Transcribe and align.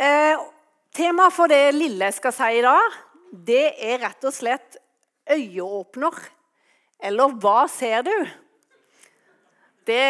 Eh, 0.00 0.38
Temaet 0.96 1.34
for 1.36 1.50
det 1.52 1.74
lille 1.76 2.08
jeg 2.08 2.16
skal 2.16 2.32
si 2.32 2.46
i 2.56 2.62
dag, 2.64 2.94
det 3.46 3.66
er 3.84 4.00
rett 4.00 4.24
og 4.26 4.32
slett 4.34 4.78
øyeåpner. 5.30 6.16
Eller 7.04 7.34
hva 7.40 7.66
ser 7.70 8.06
du? 8.08 8.14
Det, 9.86 10.00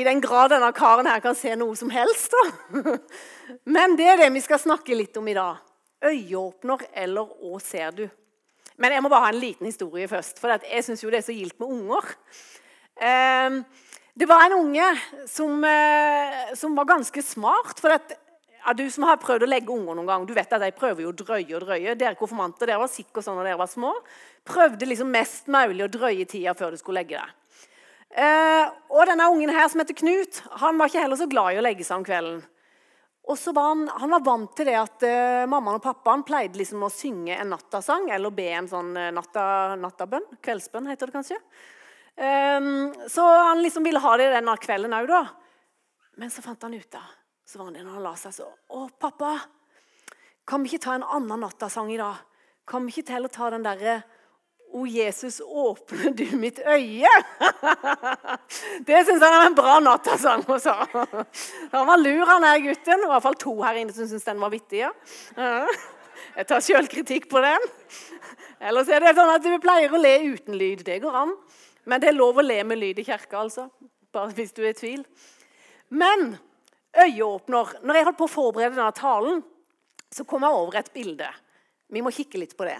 I 0.00 0.04
den 0.06 0.20
grad 0.24 0.54
denne 0.54 0.72
karen 0.76 1.08
her 1.08 1.20
kan 1.24 1.36
se 1.36 1.52
noe 1.60 1.76
som 1.76 1.92
helst. 1.92 2.32
da. 2.32 2.96
Men 3.76 3.98
det 4.00 4.08
er 4.14 4.20
det 4.24 4.32
vi 4.34 4.44
skal 4.44 4.64
snakke 4.64 4.96
litt 4.96 5.16
om 5.20 5.28
i 5.28 5.36
dag. 5.36 5.60
Øyeåpner, 6.06 6.88
eller 6.96 7.30
hva 7.36 7.60
ser 7.62 7.94
du? 8.00 8.06
Men 8.80 8.96
jeg 8.96 9.04
må 9.04 9.12
bare 9.12 9.28
ha 9.28 9.32
en 9.32 9.40
liten 9.40 9.68
historie 9.68 10.08
først, 10.08 10.40
for 10.40 10.56
jeg 10.56 10.84
syns 10.84 11.04
det 11.04 11.20
er 11.20 11.28
så 11.28 11.36
gildt 11.36 11.60
med 11.60 11.72
unger. 11.78 12.12
Eh, 12.96 13.62
det 14.16 14.28
var 14.28 14.48
en 14.48 14.60
unge 14.64 14.92
som, 15.28 15.64
eh, 15.64 16.54
som 16.56 16.76
var 16.76 16.94
ganske 16.96 17.22
smart. 17.22 17.80
for 17.80 17.92
at 17.92 18.22
ja, 18.66 18.72
du 18.74 18.86
som 18.90 19.04
har 19.06 19.20
prøvd 19.22 19.44
å 19.46 19.48
legge 19.48 19.70
unger 19.70 19.94
noen 19.94 20.08
gang, 20.08 20.24
du 20.26 20.32
vet 20.34 20.50
at 20.52 20.62
de 20.62 20.72
prøver 20.74 21.04
jo 21.04 21.12
å 21.12 21.16
drøye 21.16 21.54
og 21.54 21.62
drøye. 21.62 21.94
Dere 21.94 22.18
konfirmanter 22.18 22.66
dere 22.66 22.82
var 22.82 22.90
sikre 22.90 23.22
sånn 23.22 23.38
da 23.38 23.44
dere 23.46 23.60
var 23.60 23.70
små. 23.70 23.92
Prøvde 24.46 24.88
liksom 24.90 25.12
mest 25.14 25.46
mulig 25.46 25.84
å 25.84 25.92
drøye 25.92 26.26
tida 26.26 26.54
før 26.58 26.74
du 26.74 26.80
skulle 26.80 27.04
legge 27.04 27.20
deg. 27.20 27.34
Eh, 28.16 28.64
og 28.90 29.06
denne 29.06 29.28
ungen 29.30 29.52
her 29.54 29.68
som 29.70 29.82
heter 29.82 29.94
Knut, 29.98 30.40
han 30.62 30.80
var 30.80 30.90
ikke 30.90 31.04
heller 31.04 31.20
så 31.20 31.28
glad 31.30 31.54
i 31.54 31.60
å 31.60 31.64
legge 31.66 31.86
seg 31.86 32.00
om 32.00 32.06
kvelden. 32.06 32.40
Og 33.26 33.38
så 33.38 33.54
var 33.54 33.68
han, 33.72 33.84
han 34.02 34.14
var 34.16 34.24
vant 34.26 34.54
til 34.58 34.66
det 34.70 34.74
at 34.80 35.06
eh, 35.06 35.44
mammaen 35.50 35.78
og 35.78 35.84
pappaen 35.84 36.24
pleide 36.26 36.58
liksom 36.58 36.82
å 36.86 36.90
synge 36.90 37.36
en 37.38 37.52
nattasang 37.54 38.08
eller 38.14 38.34
be 38.34 38.48
en 38.54 38.70
sånn 38.70 38.90
eh, 38.98 39.12
natta, 39.14 39.44
nattabønn. 39.78 40.26
Kveldsbønn, 40.42 40.90
heter 40.90 41.10
det 41.10 41.16
kanskje. 41.20 41.38
Eh, 42.18 42.72
så 43.14 43.28
han 43.50 43.62
liksom 43.62 43.86
ville 43.86 44.02
ha 44.02 44.16
det 44.18 44.32
denne 44.34 44.58
kvelden 44.62 44.98
òg, 44.98 45.10
da. 45.10 45.22
Men 46.18 46.34
så 46.34 46.42
fant 46.42 46.66
han 46.66 46.74
ut 46.74 46.98
av 46.98 47.14
så 47.46 47.60
var 47.60 47.70
det 47.70 47.84
når 47.84 47.98
han 47.98 48.06
la 48.08 48.14
seg 48.18 48.34
så 48.34 48.48
Å, 48.50 48.88
pappa, 49.00 49.36
kan 50.46 50.62
vi 50.62 50.72
ikke 50.72 50.84
ta 50.86 50.96
en 50.98 51.06
annen 51.06 51.42
nattasang 51.46 51.92
i 51.94 51.98
dag? 52.00 52.22
Kan 52.66 52.86
vi 52.86 52.94
ikke 52.94 53.10
til 53.12 53.28
å 53.28 53.32
ta 53.32 53.50
den 53.54 53.66
derre 53.66 54.00
O 54.74 54.82
Jesus, 54.90 55.38
åpne 55.40 56.10
du 56.18 56.24
mitt 56.36 56.58
øye? 56.58 57.12
Det 58.88 58.98
syns 59.06 59.22
han 59.22 59.36
er 59.36 59.44
en 59.46 59.56
bra 59.56 59.76
nattasang. 59.80 60.42
Også. 60.50 60.74
Han 61.72 61.86
var 61.88 62.02
lur, 62.02 62.24
han 62.26 62.44
der 62.44 62.64
gutten. 62.64 63.00
Det 63.00 63.06
var 63.06 63.06
i 63.06 63.14
hvert 63.14 63.26
fall 63.28 63.38
to 63.40 63.54
her 63.62 63.78
inne 63.80 63.94
som 63.94 64.08
syntes 64.10 64.26
den 64.26 64.42
var 64.42 64.52
vittig. 64.52 64.82
Ja. 64.82 64.90
Jeg 66.36 66.48
tar 66.50 66.64
sjølkritikk 66.66 67.30
på 67.30 67.40
den. 67.44 67.70
Ellers 68.60 68.90
er 68.90 69.06
det 69.06 69.14
sånn 69.16 69.32
at 69.32 69.46
vi 69.46 69.62
pleier 69.62 69.94
å 69.94 70.02
le 70.02 70.14
uten 70.34 70.58
lyd. 70.58 70.84
Det 70.84 70.98
går 71.04 71.22
an. 71.22 71.32
Men 71.86 72.02
det 72.02 72.10
er 72.10 72.18
lov 72.18 72.42
å 72.42 72.44
le 72.44 72.58
med 72.66 72.82
lyd 72.82 73.00
i 73.00 73.06
kirka, 73.06 73.46
altså. 73.46 73.68
Bare 74.12 74.34
hvis 74.36 74.52
du 74.56 74.64
er 74.64 74.74
i 74.74 74.76
tvil. 74.76 75.06
Men 75.94 76.34
øyeåpner. 77.04 77.78
Når 77.82 77.98
jeg 77.98 78.08
holdt 78.08 78.18
på 78.18 78.28
å 78.28 78.32
forberede 78.32 78.76
denne 78.76 78.96
talen, 78.96 79.40
så 80.12 80.24
kom 80.28 80.46
jeg 80.46 80.58
over 80.58 80.78
et 80.80 80.92
bilde. 80.94 81.28
Vi 81.92 82.02
må 82.02 82.12
kikke 82.14 82.40
litt 82.40 82.56
på 82.58 82.66
det. 82.66 82.78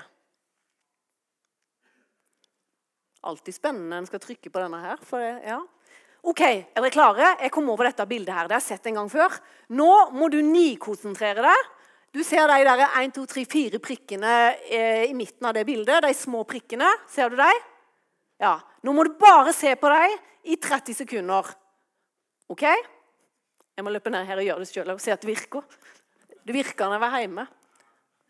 Alltid 3.26 3.56
spennende 3.56 3.90
når 3.90 4.04
en 4.04 4.10
skal 4.10 4.22
trykke 4.22 4.52
på 4.52 4.62
denne 4.62 4.82
her. 4.82 5.00
Det, 5.10 5.32
ja. 5.46 5.60
Ok, 6.26 6.42
Er 6.42 6.82
dere 6.82 6.90
klare? 6.90 7.32
Jeg 7.42 7.52
kom 7.54 7.68
over 7.70 7.86
dette 7.86 8.06
bildet 8.08 8.34
her. 8.34 8.48
Det 8.48 8.56
har 8.56 8.62
jeg 8.62 8.78
sett 8.78 8.88
en 8.90 9.00
gang 9.00 9.10
før. 9.10 9.34
Nå 9.78 9.90
må 10.14 10.30
du 10.32 10.40
nikonsentrere 10.42 11.44
deg. 11.44 11.72
Du 12.16 12.22
ser 12.24 12.48
de 12.48 12.64
der 12.64 12.82
1, 12.86 13.12
2, 13.14 13.26
3, 13.28 13.44
4 13.52 13.80
prikkene 13.82 14.34
eh, 14.64 15.04
i 15.10 15.14
midten 15.14 15.46
av 15.46 15.54
det 15.54 15.66
bildet. 15.68 16.02
De 16.02 16.14
små 16.16 16.44
prikkene. 16.48 16.88
Ser 17.10 17.30
du 17.30 17.36
dem? 17.38 17.62
Ja. 18.42 18.56
Nå 18.82 18.94
må 18.96 19.04
du 19.04 19.14
bare 19.20 19.52
se 19.54 19.74
på 19.78 19.90
dem 19.92 20.16
i 20.46 20.56
30 20.56 20.96
sekunder. 21.02 21.50
Ok? 22.48 22.64
Jeg 23.76 23.84
må 23.84 23.92
løpe 23.92 24.10
ned 24.10 24.24
her 24.24 24.40
og 24.40 24.46
gjøre 24.46 24.64
det 24.64 24.70
sjøl 24.70 24.94
og 24.94 25.00
se 25.04 25.12
at 25.12 25.20
det 25.20 25.28
virker. 25.28 25.64
Det 26.46 26.54
virker 26.54 26.88
når 26.88 26.96
jeg 26.96 27.04
var 27.04 27.18
hjemme. 27.20 27.44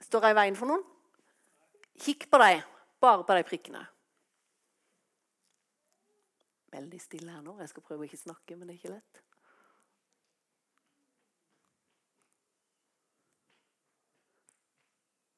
Står 0.03 0.27
jeg 0.27 0.35
i 0.35 0.39
veien 0.41 0.57
for 0.59 0.73
noen? 0.73 0.83
Kikk 2.03 2.27
på 2.33 2.41
dem. 2.43 2.65
Bare 3.01 3.25
på 3.29 3.37
de 3.37 3.45
prikkene. 3.47 3.85
Veldig 6.75 7.01
stille 7.01 7.33
her 7.33 7.45
nå. 7.45 7.55
Jeg 7.63 7.71
skal 7.71 7.85
prøve 7.87 8.05
å 8.05 8.09
ikke 8.09 8.21
snakke, 8.21 8.57
men 8.57 8.67
det 8.67 8.75
er 8.75 8.81
ikke 8.81 8.97
lett. 8.97 9.23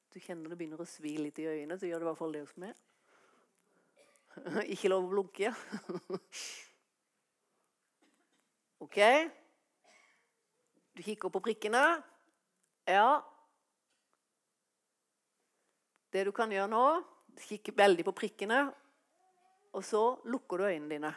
Du 0.09 0.17
kjenner 0.17 0.49
det 0.49 0.57
begynner 0.57 0.81
å 0.81 0.89
svi 0.89 1.13
litt 1.21 1.37
i 1.39 1.45
øynene, 1.47 1.77
så 1.77 1.85
gjør 1.85 2.01
det 2.01 2.07
i 2.07 2.09
hvert 2.09 2.19
fall 2.19 2.33
det 2.33 2.41
hos 2.41 2.55
meg. 2.59 2.73
Ikke 4.73 4.89
lov 4.89 5.05
å 5.05 5.11
blunke. 5.11 5.51
OK? 8.83 8.97
Du 10.99 11.03
kikker 11.03 11.29
på 11.31 11.39
prikkene. 11.39 11.79
Ja. 12.83 13.21
Det 16.11 16.25
du 16.27 16.31
kan 16.35 16.51
gjøre 16.51 16.67
nå, 16.67 16.81
kikke 17.39 17.71
veldig 17.71 18.03
på 18.09 18.13
prikkene, 18.17 18.57
og 19.71 19.85
så 19.87 20.01
lukker 20.27 20.59
du 20.59 20.65
øynene 20.67 20.91
dine. 20.91 21.13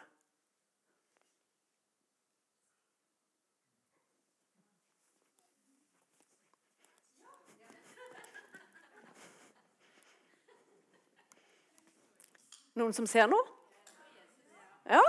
Noen 12.79 12.95
som 12.95 13.11
ser 13.11 13.27
noe? 13.35 13.51
Ja? 14.87 15.03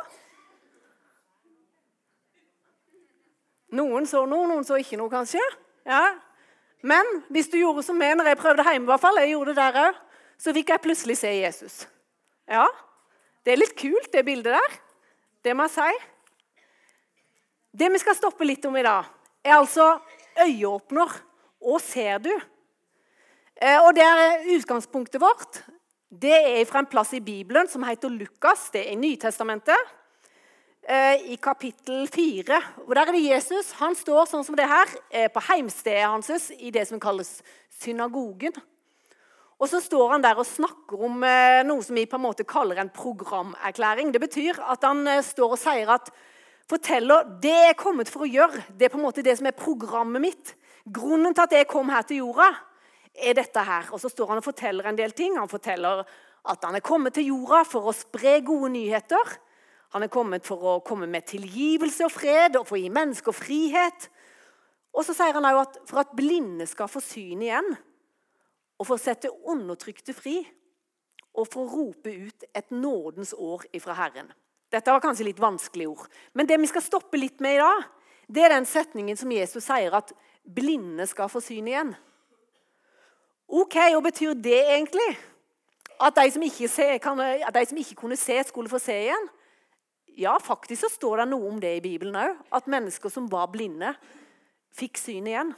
Noen 3.74 4.06
så 4.10 4.24
noe, 4.30 4.48
noen 4.50 4.66
så 4.68 4.78
ikke 4.80 5.00
noe, 5.00 5.12
kanskje. 5.12 5.42
Ja. 5.88 6.04
Men 6.86 7.08
hvis 7.34 7.50
du 7.52 7.58
gjorde 7.58 7.84
som 7.86 7.98
meg 7.98 8.16
når 8.20 8.32
jeg 8.32 8.40
prøvde 8.42 8.66
hjemme, 8.68 8.86
i 8.86 8.92
hvert 8.92 9.02
fall, 9.02 9.20
jeg 9.22 9.34
gjorde 9.34 9.56
det 9.56 9.68
der 9.74 10.00
så 10.44 10.52
fikk 10.56 10.74
jeg 10.74 10.84
plutselig 10.84 11.18
se 11.20 11.30
Jesus. 11.32 11.84
Ja, 12.50 12.68
Det 13.44 13.52
er 13.52 13.60
litt 13.60 13.76
kult, 13.76 14.08
det 14.14 14.24
bildet 14.24 14.56
der. 14.56 14.76
Det 15.44 15.56
må 15.56 15.66
jeg 15.68 15.74
si. 15.76 16.04
Det 17.76 17.90
vi 17.92 18.00
skal 18.00 18.16
stoppe 18.16 18.46
litt 18.48 18.64
om 18.66 18.78
i 18.80 18.84
dag, 18.86 19.10
er 19.44 19.58
altså 19.58 19.98
øyeåpner. 20.40 21.12
Og 21.64 21.82
ser 21.84 22.22
du? 22.24 22.32
Eh, 23.56 23.80
og 23.84 23.96
det 23.96 24.04
er 24.04 24.48
Utgangspunktet 24.56 25.20
vårt 25.22 25.60
det 26.14 26.36
er 26.36 26.66
fra 26.70 26.84
en 26.84 26.90
plass 26.90 27.14
i 27.18 27.22
Bibelen 27.24 27.68
som 27.68 27.84
heter 27.88 28.12
Lukas. 28.12 28.68
Det 28.74 28.84
er 28.84 28.94
i 28.94 29.00
Nytestamentet. 29.00 29.94
Eh, 30.84 31.32
i 31.32 31.36
kapittel 31.40 32.10
4. 32.12 32.58
Og 32.88 32.96
Der 32.96 33.08
er 33.08 33.16
det 33.16 33.24
Jesus. 33.24 33.72
Han 33.80 33.96
står 33.96 34.26
sånn 34.28 34.44
som 34.44 34.56
det 34.56 34.68
her 34.68 34.90
eh, 35.16 35.30
på 35.32 35.40
heimstedet 35.40 36.04
hans 36.04 36.52
i 36.60 36.74
det 36.76 36.84
som 36.90 37.00
kalles 37.00 37.38
synagogen. 37.80 38.52
Og 39.56 39.70
så 39.72 39.80
står 39.80 40.10
han 40.12 40.26
der 40.26 40.36
og 40.36 40.44
snakker 40.44 41.06
om 41.08 41.24
eh, 41.24 41.64
noe 41.64 41.80
som 41.88 41.96
vi 41.96 42.04
på 42.04 42.20
en 42.20 42.26
måte 42.26 42.44
kaller 42.44 42.82
en 42.84 42.92
programerklæring. 42.92 44.12
Det 44.12 44.20
betyr 44.26 44.60
at 44.60 44.84
han 44.84 45.08
står 45.24 45.56
og 45.56 45.62
sier 45.62 45.94
at 45.96 46.12
forteller 46.68 47.32
det 47.40 47.56
jeg 47.56 47.70
er 47.70 47.80
kommet 47.80 48.12
for 48.12 48.28
å 48.28 48.30
gjøre. 48.34 48.66
Det 48.76 48.90
er 48.90 48.92
på 48.92 49.00
en 49.00 49.06
måte 49.08 49.24
det 49.24 49.38
som 49.40 49.48
er 49.48 49.56
programmet 49.56 50.26
mitt. 50.26 50.54
Grunnen 50.84 51.32
til 51.32 51.46
at 51.46 51.58
jeg 51.62 51.72
kom 51.72 51.96
her 51.96 52.04
til 52.04 52.26
jorda, 52.26 52.50
er 53.16 53.40
dette 53.40 53.64
her. 53.64 53.88
Og 53.96 54.04
så 54.04 54.12
står 54.12 54.36
han 54.36 54.44
og 54.44 54.50
forteller 54.52 54.92
en 54.92 55.00
del 55.00 55.16
ting. 55.16 55.40
Han 55.40 55.48
forteller 55.48 56.04
at 56.44 56.68
han 56.68 56.76
er 56.76 56.84
kommet 56.84 57.16
til 57.16 57.32
jorda 57.32 57.64
for 57.64 57.88
å 57.88 57.96
spre 57.96 58.42
gode 58.44 58.76
nyheter. 58.76 59.38
Han 59.94 60.04
er 60.06 60.12
kommet 60.14 60.46
for 60.48 60.66
å 60.66 60.80
komme 60.86 61.06
med 61.10 61.28
tilgivelse 61.30 62.08
og 62.08 62.14
fred 62.14 62.58
og 62.58 62.66
for 62.66 62.80
å 62.80 62.82
gi 62.82 62.90
mennesker 62.94 63.36
frihet. 63.36 64.08
Og 64.94 65.06
så 65.06 65.14
sier 65.18 65.36
han 65.38 65.46
òg 65.46 65.60
at 65.62 65.80
for 65.90 66.02
at 66.02 66.14
blinde 66.18 66.66
skal 66.70 66.90
få 66.90 67.02
syn 67.02 67.44
igjen, 67.46 67.70
og 68.78 68.88
for 68.88 68.98
å 68.98 69.02
sette 69.02 69.32
undertrykte 69.50 70.16
fri, 70.18 70.40
og 71.34 71.46
for 71.50 71.66
å 71.66 71.72
rope 71.72 72.10
ut 72.10 72.46
et 72.54 72.74
nådens 72.74 73.34
år 73.38 73.66
ifra 73.74 73.96
Herren. 73.98 74.30
Dette 74.74 74.94
var 74.94 75.02
kanskje 75.02 75.28
litt 75.28 75.42
vanskelige 75.42 75.90
ord. 75.90 76.08
Men 76.34 76.50
det 76.50 76.58
vi 76.62 76.70
skal 76.70 76.86
stoppe 76.86 77.18
litt 77.18 77.42
med 77.42 77.58
i 77.58 77.62
dag, 77.62 77.86
det 78.34 78.46
er 78.46 78.56
den 78.56 78.66
setningen 78.70 79.18
som 79.18 79.34
Jesus 79.34 79.66
sier 79.66 79.94
at 79.94 80.14
blinde 80.44 81.06
skal 81.10 81.30
få 81.30 81.42
syn 81.42 81.70
igjen. 81.70 81.94
Ok, 83.54 83.78
Hva 83.78 84.02
betyr 84.02 84.34
det 84.34 84.58
egentlig? 84.58 85.12
At 86.02 86.18
de 86.18 86.48
ikke, 86.50 86.68
se, 86.68 86.88
kan, 87.02 87.20
at 87.22 87.54
de 87.54 87.66
som 87.70 87.78
ikke 87.78 88.00
kunne 88.02 88.18
se, 88.18 88.40
skulle 88.50 88.72
få 88.72 88.82
se 88.82 88.96
igjen? 89.06 89.30
Ja, 90.16 90.38
faktisk 90.40 90.84
så 90.84 90.90
står 90.94 91.24
det 91.24 91.30
noe 91.32 91.50
om 91.50 91.60
det 91.62 91.72
i 91.78 91.84
Bibelen 91.84 92.18
òg. 92.20 92.38
At 92.54 92.70
mennesker 92.70 93.10
som 93.10 93.30
var 93.32 93.50
blinde, 93.54 93.96
fikk 94.74 95.00
syn 95.02 95.30
igjen. 95.30 95.54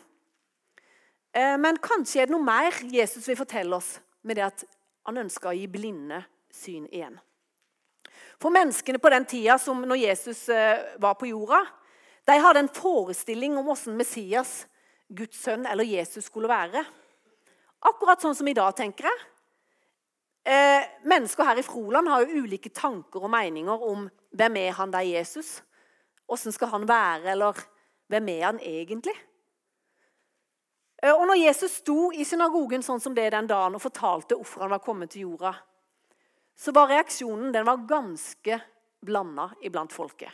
Eh, 1.36 1.56
men 1.60 1.80
kanskje 1.84 2.24
er 2.24 2.30
det 2.30 2.36
noe 2.36 2.46
mer 2.46 2.76
Jesus 2.92 3.28
vil 3.28 3.40
fortelle 3.40 3.76
oss 3.76 3.98
med 4.24 4.40
det 4.40 4.46
at 4.48 4.64
han 5.06 5.20
ønsker 5.26 5.52
å 5.52 5.56
gi 5.58 5.68
blinde 5.72 6.22
syn 6.54 6.88
igjen. 6.88 7.18
For 8.40 8.54
menneskene 8.54 9.00
på 9.02 9.12
den 9.12 9.28
tida 9.28 9.58
som 9.62 9.84
når 9.84 10.02
Jesus 10.02 10.48
eh, 10.52 10.80
var 11.04 11.18
på 11.20 11.30
jorda, 11.30 11.62
de 12.26 12.40
hadde 12.42 12.64
en 12.64 12.72
forestilling 12.72 13.58
om 13.60 13.68
hvordan 13.68 14.00
Messias, 14.00 14.64
Guds 15.08 15.44
sønn 15.44 15.68
eller 15.70 15.86
Jesus 15.86 16.32
skulle 16.32 16.50
være. 16.50 16.82
Akkurat 17.86 18.24
sånn 18.24 18.36
som 18.38 18.48
i 18.50 18.56
dag, 18.58 18.72
tenker 18.78 19.06
jeg. 19.06 19.26
Eh, 20.46 20.88
mennesker 21.10 21.46
her 21.46 21.60
i 21.60 21.66
Froland 21.66 22.10
har 22.10 22.24
jo 22.24 22.46
ulike 22.46 22.72
tanker 22.74 23.24
og 23.24 23.32
meninger 23.34 23.86
om 23.86 24.08
hvem 24.36 24.60
er 24.60 24.76
han 24.78 24.92
der 24.94 25.06
Jesus. 25.08 25.62
Åssen 26.28 26.52
skal 26.52 26.74
han 26.74 26.88
være, 26.90 27.32
eller 27.32 27.60
hvem 28.12 28.30
er 28.34 28.46
han 28.46 28.60
egentlig? 28.60 29.16
Og 31.06 31.26
når 31.28 31.38
Jesus 31.38 31.82
sto 31.82 32.10
i 32.16 32.26
synagogen 32.26 32.84
sånn 32.84 33.02
som 33.04 33.14
det 33.16 33.28
den 33.34 33.48
dagen 33.50 33.78
og 33.78 33.84
fortalte 33.84 34.38
hvorfor 34.38 34.66
han 34.66 34.74
var 34.74 34.82
kommet 34.84 35.12
til 35.14 35.28
jorda, 35.28 35.54
så 36.56 36.72
var 36.74 36.90
reaksjonen 36.90 37.52
den 37.54 37.68
var 37.68 37.84
ganske 37.88 38.58
blanda 39.06 39.50
iblant 39.62 39.94
folket. 39.94 40.32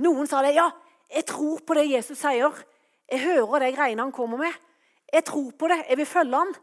Noen 0.00 0.26
sa 0.26 0.40
det. 0.42 0.54
'Ja, 0.54 0.70
jeg 1.10 1.26
tror 1.26 1.60
på 1.60 1.74
det 1.74 1.90
Jesus 1.90 2.18
sier. 2.18 2.54
Jeg 3.10 3.20
hører 3.20 3.58
de 3.60 3.72
greiene 3.76 4.02
han 4.02 4.12
kommer 4.12 4.38
med. 4.38 4.52
Jeg 5.12 5.24
tror 5.24 5.50
på 5.50 5.68
det. 5.68 5.84
Jeg 5.88 5.96
vil 5.96 6.06
følge 6.06 6.36
han.' 6.36 6.54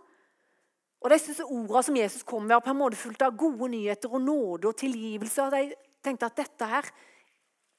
Og 1.01 1.11
Disse 1.11 1.43
ordene 1.45 1.83
som 1.83 1.95
Jesus 1.95 2.23
kom 2.23 2.41
med, 2.43 2.55
var 2.55 2.65
på 2.65 2.69
en 2.69 2.79
måte 2.79 2.97
fullt 2.97 3.21
av 3.21 3.37
gode 3.37 3.69
nyheter 3.69 4.09
og 4.09 4.21
nåde 4.21 4.67
og 4.67 4.77
tilgivelse. 4.77 5.51
De 5.51 5.75
tenkte 6.03 6.29
at 6.29 6.37
dette 6.39 6.67
her 6.69 6.89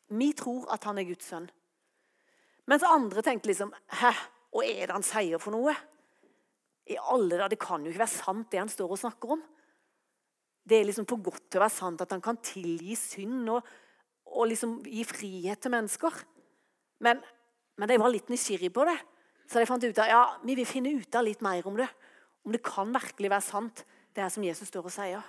Vi 0.08 0.32
tror 0.32 0.66
at 0.72 0.84
han 0.88 0.98
er 0.98 1.06
Guds 1.08 1.28
sønn. 1.28 1.48
Mens 2.68 2.84
andre 2.84 3.22
tenkte 3.24 3.50
liksom 3.50 3.72
Hæ, 4.00 4.12
hva 4.52 4.64
er 4.64 4.86
det 4.86 4.96
han 4.96 5.06
sier 5.06 5.40
for 5.42 5.54
noe? 5.54 5.74
I 6.88 6.96
alle 6.96 7.36
dager, 7.36 7.48
Det 7.52 7.60
kan 7.60 7.84
jo 7.84 7.92
ikke 7.92 8.04
være 8.04 8.16
sant, 8.16 8.50
det 8.50 8.60
han 8.62 8.72
står 8.72 8.94
og 8.94 9.00
snakker 9.02 9.34
om. 9.36 9.42
Det 10.68 10.80
er 10.80 10.88
liksom 10.88 11.06
for 11.08 11.20
godt 11.24 11.50
til 11.50 11.60
å 11.60 11.64
være 11.64 11.76
sant 11.76 12.00
at 12.00 12.12
han 12.12 12.24
kan 12.24 12.40
tilgi 12.44 12.96
synd 12.96 13.48
og, 13.52 13.66
og 14.28 14.48
liksom 14.48 14.78
gi 14.84 15.04
frihet 15.04 15.60
til 15.60 15.72
mennesker. 15.72 16.16
Men, 17.04 17.20
men 17.76 17.88
de 17.88 17.98
var 18.00 18.12
litt 18.12 18.32
nysgjerrige 18.32 18.74
på 18.74 18.84
det, 18.88 18.96
så 19.48 19.60
de 19.60 19.68
fant 19.68 19.84
ut 19.84 20.00
at 20.00 20.10
ja, 20.10 20.22
vi 20.44 20.56
vil 20.58 20.68
finne 20.68 20.92
ut 20.96 21.16
av 21.16 21.24
litt 21.24 21.44
mer 21.44 21.64
om 21.68 21.76
det. 21.78 21.88
Om 22.44 22.52
det 22.56 22.64
kan 22.64 22.92
virkelig 22.92 23.30
være 23.32 23.44
sant, 23.44 23.84
det 24.12 24.24
her 24.24 24.32
som 24.32 24.44
Jesus 24.44 24.68
står 24.72 24.88
og 24.88 24.92
sier. 24.92 25.24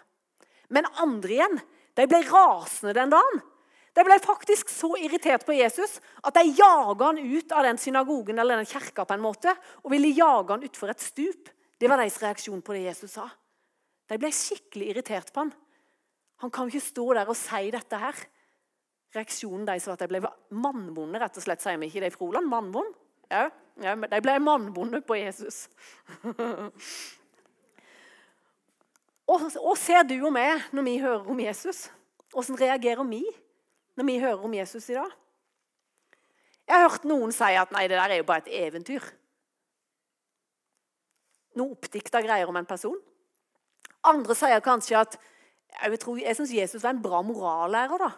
Men 0.71 0.87
andre 1.01 1.35
igjen 1.35 1.59
de 1.99 2.07
ble 2.07 2.21
rasende 2.29 2.95
den 2.95 3.11
dagen. 3.11 3.41
De 3.97 4.05
ble 4.05 4.15
faktisk 4.23 4.69
så 4.71 4.93
irritert 5.01 5.43
på 5.47 5.55
Jesus 5.57 5.97
at 6.23 6.37
de 6.37 6.45
jaga 6.55 7.09
han 7.09 7.19
ut 7.19 7.51
av 7.51 7.65
den 7.67 7.79
synagogen 7.81 8.39
eller 8.39 8.61
den 8.61 8.69
kirka 8.69 9.03
på 9.03 9.15
en 9.17 9.23
måte, 9.23 9.51
og 9.83 9.91
ville 9.91 10.13
jage 10.13 10.53
han 10.53 10.63
utfor 10.63 10.93
et 10.93 11.03
stup. 11.03 11.49
Det 11.79 11.89
var 11.89 11.99
deres 11.99 12.19
reaksjon 12.21 12.61
på 12.63 12.75
det 12.75 12.85
Jesus 12.85 13.17
sa. 13.17 13.27
De 14.09 14.17
ble 14.21 14.31
skikkelig 14.33 14.93
irritert 14.93 15.33
på 15.33 15.43
han. 15.43 15.53
Han 16.43 16.53
kan 16.55 16.69
ikke 16.71 16.85
stå 16.85 17.05
der 17.17 17.29
og 17.29 17.37
si 17.37 17.71
dette 17.73 17.99
her. 17.99 18.23
Reaksjonen 19.15 19.65
deres 19.67 19.87
var 19.89 19.97
at 19.97 20.05
de 20.05 20.11
ble 20.13 20.21
mannbonde, 20.55 21.19
rett 21.19 21.39
og 21.39 21.43
slett, 21.43 21.63
sier 21.63 21.79
vi 21.81 21.89
ikke 21.89 22.05
det 22.05 22.13
i 22.13 22.15
Froland? 22.15 22.47
Mannbond? 22.47 22.93
Ja, 23.29 23.47
ja, 23.83 23.95
de 23.99 24.21
ble 24.23 24.37
mannbonde 24.43 25.01
på 25.05 25.17
Jesus. 25.19 25.65
Hva 29.29 29.75
ser 29.77 30.07
du 30.09 30.15
og 30.23 30.33
meg 30.33 30.63
når 30.73 30.85
vi 30.87 30.95
hører 31.03 31.27
om 31.29 31.39
Jesus? 31.43 31.85
Hvordan 32.33 32.57
reagerer 32.57 33.05
vi 33.05 33.21
når 33.99 34.07
vi 34.07 34.19
hører 34.21 34.45
om 34.47 34.53
Jesus 34.57 34.87
i 34.89 34.95
dag? 34.97 35.11
Jeg 36.69 36.77
har 36.77 36.85
hørt 36.87 37.05
noen 37.09 37.33
si 37.33 37.49
at 37.57 37.71
nei, 37.73 37.87
det 37.89 37.97
der 37.97 38.13
er 38.13 38.21
jo 38.21 38.25
bare 38.25 38.41
et 38.45 38.53
eventyr. 38.61 39.05
Noe 41.57 41.75
oppdikta 41.75 42.21
greier 42.25 42.49
om 42.49 42.57
en 42.57 42.69
person. 42.69 42.97
Andre 44.09 44.37
sier 44.37 44.61
kanskje 44.65 44.97
at 44.97 45.17
jeg, 45.19 45.99
tror, 46.01 46.17
jeg 46.21 46.37
syns 46.37 46.53
Jesus 46.55 46.83
var 46.85 46.95
en 46.95 47.01
bra 47.03 47.21
morallærer. 47.25 48.01
da. 48.01 48.11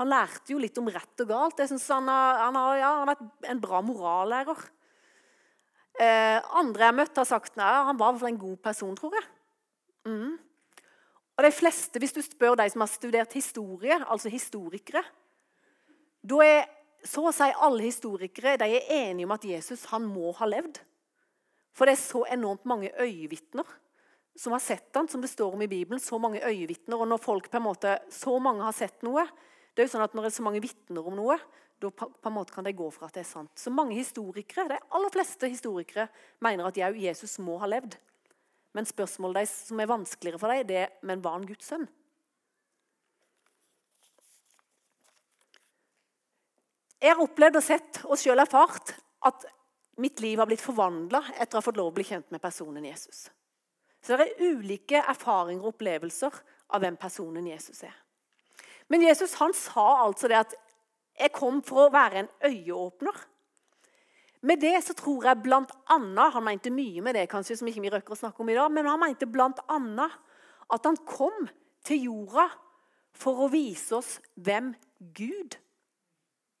Han 0.00 0.10
lærte 0.10 0.54
jo 0.54 0.58
litt 0.62 0.78
om 0.78 0.90
rett 0.90 1.22
og 1.22 1.30
galt. 1.30 1.60
Jeg 1.62 1.70
synes 1.70 1.86
Han 1.94 2.08
han 2.08 2.58
har, 2.58 2.76
ja, 2.80 2.90
han 3.02 3.12
er 3.14 3.52
en 3.52 3.62
bra 3.62 3.82
morallærer. 3.86 4.66
Eh, 5.96 6.38
andre 6.58 6.82
jeg 6.82 6.90
har 6.90 6.98
møtt, 6.98 7.16
har 7.16 7.28
sagt 7.28 7.54
at 7.58 7.86
han 7.90 7.98
var 7.98 8.18
en 8.26 8.38
god 8.38 8.56
person, 8.56 8.96
tror 8.96 9.14
jeg. 9.14 9.26
Mm. 10.06 10.36
Og 11.36 11.44
de 11.44 11.52
fleste, 11.52 11.98
Hvis 11.98 12.12
du 12.12 12.22
spør 12.22 12.56
de 12.56 12.70
som 12.70 12.80
har 12.80 12.88
studert 12.88 13.32
historie, 13.32 13.96
altså 14.08 14.28
historikere 14.28 15.04
Da 16.22 16.42
er 16.44 16.64
så 17.04 17.22
å 17.28 17.32
si 17.32 17.46
alle 17.62 17.82
historikere 17.82 18.56
de 18.58 18.64
er 18.64 18.88
enige 18.90 19.26
om 19.26 19.34
at 19.36 19.44
Jesus 19.44 19.84
han 19.92 20.02
må 20.02 20.32
ha 20.32 20.46
levd. 20.46 20.80
For 21.72 21.86
det 21.86 21.92
er 21.92 22.02
så 22.02 22.24
enormt 22.32 22.64
mange 22.64 22.90
øyevitner 22.98 23.66
som 24.36 24.52
har 24.52 24.60
sett 24.60 24.96
han, 24.96 25.08
som 25.08 25.20
det 25.20 25.30
står 25.30 25.54
om 25.54 25.62
i 25.62 25.68
Bibelen. 25.70 26.00
Så 26.00 26.18
mange 26.18 26.42
øyevitner. 26.42 26.98
Og 26.98 27.08
når 27.08 27.22
folk 27.22 27.50
på 27.50 27.60
en 27.60 27.62
måte, 27.62 27.98
så 28.10 28.38
mange 28.42 28.64
har 28.64 28.74
sett 28.74 29.04
noe 29.06 29.26
det 29.76 29.84
er 29.84 29.90
jo 29.90 29.92
sånn 29.92 30.06
at 30.06 30.14
Når 30.16 30.24
det 30.24 30.30
er 30.30 30.36
så 30.38 30.44
mange 30.46 30.60
vitner 30.64 31.04
om 31.06 31.16
noe, 31.18 31.36
da 31.84 31.90
på 31.92 32.08
en 32.08 32.32
måte 32.32 32.54
kan 32.54 32.64
de 32.64 32.72
gå 32.72 32.86
for 32.88 33.04
at 33.04 33.12
det 33.12 33.26
er 33.26 33.28
sant. 33.28 33.52
Så 33.60 33.68
mange 33.68 33.94
historikere, 33.94 34.64
De 34.68 34.78
aller 34.90 35.12
fleste 35.12 35.50
historikere 35.52 36.08
mener 36.40 36.64
at 36.64 36.76
Jesus 36.76 37.38
må 37.38 37.58
ha 37.60 37.68
levd. 37.68 37.98
Men 38.76 38.88
spørsmålet 38.88 39.40
deres 39.40 39.54
som 39.70 39.80
er 39.80 39.88
vanskeligere 39.88 40.40
for 40.40 40.52
dem, 40.52 40.66
det 40.68 40.82
er 40.84 40.92
men 41.08 41.22
var 41.24 41.38
han 41.38 41.46
Guds 41.48 41.70
sønn? 41.70 41.86
Jeg 47.00 47.12
har 47.12 47.22
opplevd 47.22 47.58
og 47.60 47.64
sett 47.64 48.00
og 48.04 48.18
selv 48.18 48.42
erfart 48.42 48.94
at 49.28 49.44
mitt 50.00 50.20
liv 50.20 50.40
har 50.40 50.48
blitt 50.48 50.64
forvandla 50.64 51.22
etter 51.36 51.56
å 51.56 51.60
ha 51.60 51.64
fått 51.64 51.78
lov 51.78 51.92
å 51.92 51.96
bli 51.96 52.04
kjent 52.08 52.28
med 52.34 52.42
personen 52.42 52.84
Jesus. 52.84 53.26
Så 54.02 54.16
det 54.16 54.26
er 54.26 54.52
ulike 54.52 55.00
erfaringer 55.02 55.64
og 55.64 55.74
opplevelser 55.74 56.34
av 56.74 56.82
hvem 56.82 56.98
personen 57.00 57.46
Jesus 57.48 57.82
er. 57.86 57.94
Men 58.92 59.04
Jesus 59.06 59.34
han 59.40 59.54
sa 59.56 59.86
altså 60.04 60.28
det 60.28 60.38
at 60.38 60.54
'jeg 61.18 61.32
kom 61.32 61.62
for 61.62 61.86
å 61.86 61.92
være 61.92 62.18
en 62.18 62.28
øyeåpner'. 62.44 63.24
Med 64.46 64.60
det 64.62 64.76
så 64.86 64.94
tror 64.94 65.24
jeg 65.26 65.42
blant 65.42 65.72
annet, 65.90 66.32
Han 66.32 66.44
mente 66.44 66.70
mye 66.70 67.02
med 67.02 67.16
det 67.18 67.26
kanskje, 67.30 67.56
som 67.58 67.68
ikke 67.68 67.82
vi 67.82 67.90
røkker 67.90 68.14
å 68.14 68.20
snakke 68.20 68.42
om 68.42 68.50
i 68.52 68.58
dag, 68.58 68.70
men 68.70 68.86
han 68.86 69.00
mente 69.02 69.26
blant 69.26 69.58
annet 69.66 70.12
at 70.70 70.86
han 70.86 70.98
kom 71.06 71.48
til 71.86 72.06
jorda 72.08 72.46
for 73.16 73.46
å 73.46 73.50
vise 73.50 73.96
oss 73.96 74.16
hvem 74.34 74.74
Gud 75.16 75.56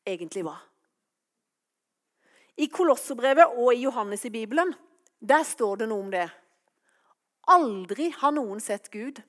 egentlig 0.06 0.44
var. 0.46 0.64
I 2.56 2.70
Kolosserbrevet 2.72 3.58
og 3.60 3.74
i 3.74 3.84
Johannes 3.84 4.24
i 4.24 4.32
Bibelen 4.32 4.72
der 5.20 5.44
står 5.44 5.82
det 5.82 5.88
noe 5.90 6.06
om 6.06 6.12
det. 6.12 6.26
Aldri 7.52 8.10
har 8.18 8.34
noen 8.34 8.60
sett 8.62 8.88
Gud. 8.90 9.20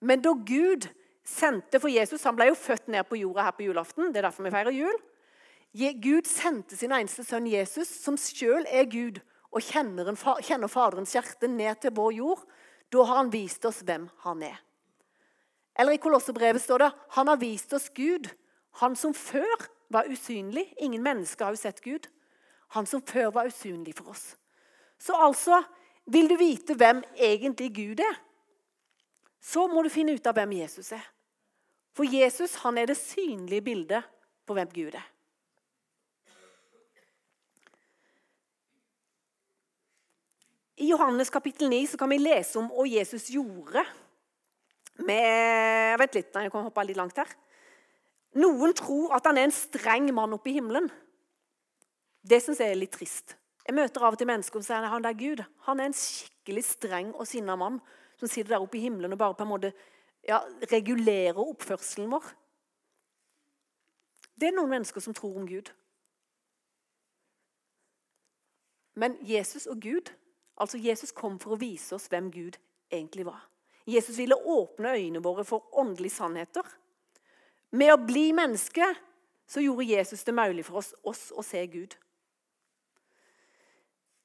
Men 0.00 0.22
da 0.24 0.32
Gud 0.34 0.86
sendte 1.26 1.80
for 1.80 1.92
Jesus 1.92 2.24
Han 2.24 2.36
ble 2.38 2.48
jo 2.48 2.58
født 2.58 2.88
ned 2.88 3.04
på 3.08 3.18
jorda 3.20 3.48
her 3.48 3.56
på 3.56 3.66
julaften. 3.66 4.12
Det 4.12 4.20
er 4.20 4.28
derfor 4.28 4.46
vi 4.46 4.52
feirer 4.54 4.76
jul. 4.76 4.96
Gud 5.72 6.26
sendte 6.26 6.76
sin 6.76 6.92
eneste 6.92 7.22
sønn 7.24 7.46
Jesus, 7.46 7.88
som 8.02 8.16
sjøl 8.18 8.66
er 8.66 8.88
Gud, 8.90 9.20
og 9.50 9.62
kjenner, 9.62 10.08
en, 10.10 10.18
kjenner 10.42 10.70
Faderens 10.70 11.14
hjerte 11.14 11.48
ned 11.50 11.82
til 11.82 11.94
vår 11.94 12.12
jord. 12.18 12.42
Da 12.90 13.04
har 13.06 13.22
han 13.22 13.32
vist 13.32 13.64
oss 13.66 13.82
hvem 13.86 14.08
han 14.24 14.42
er. 14.46 14.58
Eller 15.78 15.94
i 15.94 16.02
Kolossebrevet 16.02 16.62
står 16.62 16.82
det 16.82 16.90
han 17.16 17.30
har 17.30 17.38
vist 17.40 17.72
oss 17.74 17.88
Gud, 17.94 18.28
han 18.82 18.96
som 18.98 19.14
før 19.14 19.66
var 19.90 20.10
usynlig. 20.10 20.68
Ingen 20.78 21.02
mennesker 21.02 21.46
har 21.46 21.54
jo 21.54 21.62
sett 21.62 21.82
Gud. 21.82 22.06
Han 22.74 22.86
som 22.86 23.02
før 23.02 23.30
var 23.34 23.50
usynlig 23.50 23.96
for 23.98 24.12
oss. 24.14 24.34
Så 24.98 25.16
altså, 25.16 25.62
vil 26.06 26.28
du 26.30 26.36
vite 26.38 26.76
hvem 26.78 27.02
egentlig 27.18 27.70
Gud 27.74 28.02
er, 28.04 28.18
så 29.40 29.64
må 29.70 29.82
du 29.82 29.90
finne 29.90 30.14
ut 30.14 30.26
av 30.26 30.36
hvem 30.36 30.52
Jesus 30.60 30.92
er. 30.94 31.06
For 31.96 32.06
Jesus 32.06 32.58
han 32.62 32.78
er 32.78 32.90
det 32.90 32.98
synlige 33.00 33.64
bildet 33.64 34.06
på 34.46 34.54
hvem 34.54 34.70
Gud 34.74 34.98
er. 34.98 35.09
I 40.80 40.88
Johannes 40.88 41.30
kapittel 41.30 41.68
9 41.68 41.86
så 41.92 41.98
kan 42.00 42.08
vi 42.08 42.16
lese 42.18 42.56
om 42.58 42.70
hva 42.72 42.86
Jesus 42.88 43.28
gjorde 43.34 43.82
med 45.04 45.98
Vent 46.00 46.16
litt, 46.16 46.32
jeg 46.32 46.52
kan 46.52 46.64
hoppe 46.64 46.84
litt 46.88 46.96
langt 46.96 47.18
her. 47.20 47.28
Noen 48.40 48.72
tror 48.76 49.12
at 49.16 49.26
han 49.28 49.38
er 49.40 49.48
en 49.48 49.54
streng 49.54 50.08
mann 50.14 50.36
oppe 50.36 50.52
i 50.52 50.54
himmelen. 50.56 50.86
Det 52.20 52.38
syns 52.40 52.60
jeg 52.62 52.72
er 52.72 52.78
litt 52.80 52.92
trist. 52.94 53.34
Jeg 53.66 53.76
møter 53.76 54.04
av 54.04 54.14
og 54.16 54.20
til 54.20 54.28
mennesker 54.28 54.60
som 54.60 54.66
sier 54.66 54.88
han 54.92 55.08
er 55.08 55.16
Gud. 55.18 55.42
Han 55.66 55.80
er 55.80 55.90
en 55.90 55.96
skikkelig 55.96 56.64
streng 56.68 57.10
og 57.12 57.28
sinna 57.28 57.56
mann 57.60 57.80
som 58.20 58.28
sitter 58.28 58.54
der 58.54 58.64
oppe 58.64 58.78
i 58.78 58.84
himmelen 58.84 59.16
og 59.16 59.20
bare 59.20 59.36
på 59.36 59.44
en 59.44 59.52
måte 59.52 59.72
ja, 60.28 60.40
regulerer 60.72 61.40
oppførselen 61.40 62.08
vår. 62.12 62.30
Det 64.40 64.48
er 64.48 64.56
noen 64.56 64.72
mennesker 64.72 65.04
som 65.04 65.16
tror 65.16 65.36
om 65.40 65.48
Gud. 65.48 65.68
Men 69.00 69.16
Jesus 69.24 69.68
og 69.68 69.80
Gud 69.84 70.12
Altså, 70.60 70.78
Jesus 70.78 71.14
kom 71.16 71.38
for 71.40 71.56
å 71.56 71.60
vise 71.60 71.94
oss 71.96 72.10
hvem 72.12 72.28
Gud 72.32 72.58
egentlig 72.92 73.24
var. 73.26 73.46
Jesus 73.88 74.18
ville 74.18 74.36
åpne 74.36 74.92
øynene 74.92 75.22
våre 75.24 75.44
for 75.48 75.64
åndelige 75.80 76.18
sannheter. 76.18 76.66
Med 77.72 77.94
å 77.94 78.02
bli 78.02 78.30
menneske 78.36 78.84
så 79.50 79.62
gjorde 79.64 79.88
Jesus 79.88 80.24
det 80.26 80.34
mulig 80.36 80.66
for 80.66 80.82
oss, 80.82 80.92
oss 81.06 81.30
å 81.32 81.42
se 81.46 81.62
Gud. 81.70 81.96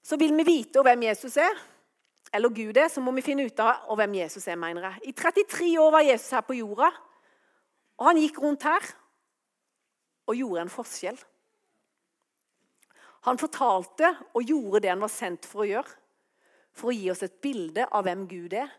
Så 0.05 0.19
vil 0.21 0.35
vi 0.37 0.45
vite 0.45 0.83
hvem 0.85 1.07
Jesus 1.07 1.37
er, 1.41 1.55
eller 2.35 2.51
Gud 2.53 2.77
er, 2.77 2.89
så 2.91 3.01
må 3.01 3.13
vi 3.15 3.23
finne 3.25 3.45
ut 3.47 3.61
av 3.63 3.95
hvem 3.95 4.19
Jesus 4.19 4.45
er. 4.47 4.59
mener 4.59 4.89
jeg. 4.89 5.09
I 5.09 5.13
33 5.13 5.71
år 5.79 5.91
var 5.91 6.05
Jesus 6.05 6.35
her 6.35 6.43
på 6.45 6.57
jorda, 6.59 6.91
og 7.95 8.09
han 8.11 8.19
gikk 8.19 8.41
rundt 8.43 8.67
her 8.67 8.91
og 10.27 10.35
gjorde 10.35 10.65
en 10.65 10.73
forskjell. 10.73 11.17
Han 13.25 13.39
fortalte 13.41 14.11
og 14.35 14.43
gjorde 14.43 14.83
det 14.83 14.91
han 14.91 15.01
var 15.01 15.13
sendt 15.13 15.47
for 15.49 15.63
å 15.63 15.69
gjøre 15.69 16.04
for 16.75 16.91
å 16.91 16.95
gi 16.95 17.09
oss 17.11 17.23
et 17.25 17.39
bilde 17.43 17.87
av 17.87 18.05
hvem 18.05 18.25
Gud 18.29 18.53
er. 18.57 18.71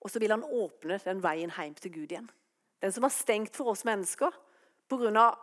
Og 0.00 0.12
så 0.12 0.20
vil 0.22 0.32
han 0.32 0.44
åpne 0.44 0.98
den 1.04 1.22
veien 1.24 1.52
hjem 1.52 1.76
til 1.78 1.92
Gud 1.92 2.12
igjen. 2.12 2.28
Den 2.82 2.92
som 2.92 3.04
var 3.06 3.14
stengt 3.14 3.56
for 3.56 3.72
oss 3.72 3.84
mennesker 3.88 4.32
pga. 4.88 5.34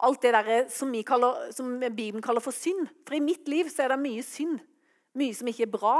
alt 0.00 0.22
det 0.22 0.32
der 0.32 0.68
som, 0.68 0.92
kaller, 1.04 1.52
som, 1.52 1.78
Bibelen 1.80 2.22
kaller 2.22 2.40
for 2.40 2.52
synd. 2.52 2.88
For 3.06 3.14
i 3.14 3.20
mitt 3.20 3.48
liv 3.48 3.68
så 3.68 3.84
er 3.84 3.88
det 3.88 4.00
mye 4.00 4.22
synd. 4.22 4.60
Mye 5.14 5.34
som 5.34 5.48
ikke 5.48 5.66
er 5.66 5.76
bra. 5.78 5.96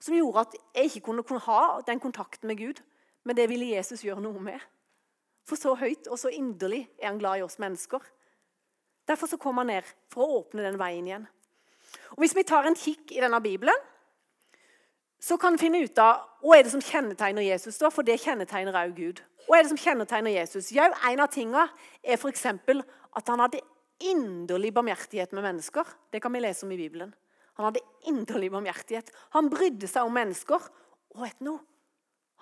Som 0.00 0.16
gjorde 0.16 0.40
at 0.40 0.56
jeg 0.74 0.90
ikke 0.90 1.12
kunne, 1.12 1.38
ha 1.38 1.80
den 1.86 2.00
kontakten 2.00 2.48
med 2.48 2.58
Gud. 2.58 2.82
Men 3.24 3.36
det 3.36 3.48
ville 3.48 3.76
Jesus 3.76 4.02
gjøre 4.04 4.20
noe 4.20 4.40
med. 4.40 4.60
For 5.46 5.56
så 5.56 5.76
høyt 5.78 6.08
og 6.10 6.18
så 6.18 6.28
inderlig 6.34 6.88
er 6.98 7.12
han 7.12 7.18
glad 7.18 7.38
i 7.38 7.46
oss 7.46 7.58
mennesker. 7.62 8.02
Derfor 9.06 9.30
så 9.30 9.38
kom 9.38 9.58
han 9.62 9.70
ned 9.70 9.86
for 10.10 10.26
å 10.26 10.40
åpne 10.40 10.66
den 10.66 10.78
veien 10.78 11.06
igjen. 11.06 11.26
Og 12.16 12.24
Hvis 12.24 12.34
vi 12.34 12.42
tar 12.42 12.66
en 12.66 12.74
kikk 12.74 13.14
i 13.14 13.22
denne 13.22 13.38
Bibelen, 13.40 13.76
så 15.20 15.38
kan 15.40 15.56
vi 15.56 15.64
finne 15.64 15.80
ut 15.84 15.98
av 15.98 16.24
hva 16.44 16.58
er 16.58 16.66
det 16.66 16.72
som 16.74 16.82
kjennetegner 16.84 17.42
Jesus. 17.42 17.78
da, 17.78 17.90
For 17.90 18.06
det 18.06 18.20
kjennetegner 18.22 18.76
òg 18.76 18.94
Gud. 18.96 19.22
Hva 19.46 19.58
er 19.58 19.64
det 19.64 19.72
som 19.72 19.80
kjennetegner 19.80 20.34
Jesus? 20.34 20.72
Ja, 20.74 20.90
En 21.08 21.20
av 21.20 21.30
tingene 21.32 21.68
er 22.02 22.18
f.eks. 22.18 22.46
at 22.46 23.28
han 23.28 23.40
hadde 23.40 23.62
inderlig 24.00 24.74
barmhjertighet 24.74 25.32
med 25.32 25.42
mennesker. 25.42 25.84
Det 26.12 26.20
kan 26.22 26.32
vi 26.32 26.40
lese 26.40 26.66
om 26.66 26.72
i 26.72 26.76
Bibelen. 26.76 27.14
Han 27.56 27.64
hadde 27.64 27.80
inderlig 28.06 28.50
barmhjertighet. 28.52 29.10
Han 29.32 29.50
brydde 29.50 29.88
seg 29.88 30.04
om 30.04 30.12
mennesker. 30.12 30.60
Og 31.16 31.22
vet 31.24 31.38
du 31.40 31.48
noe? 31.48 31.60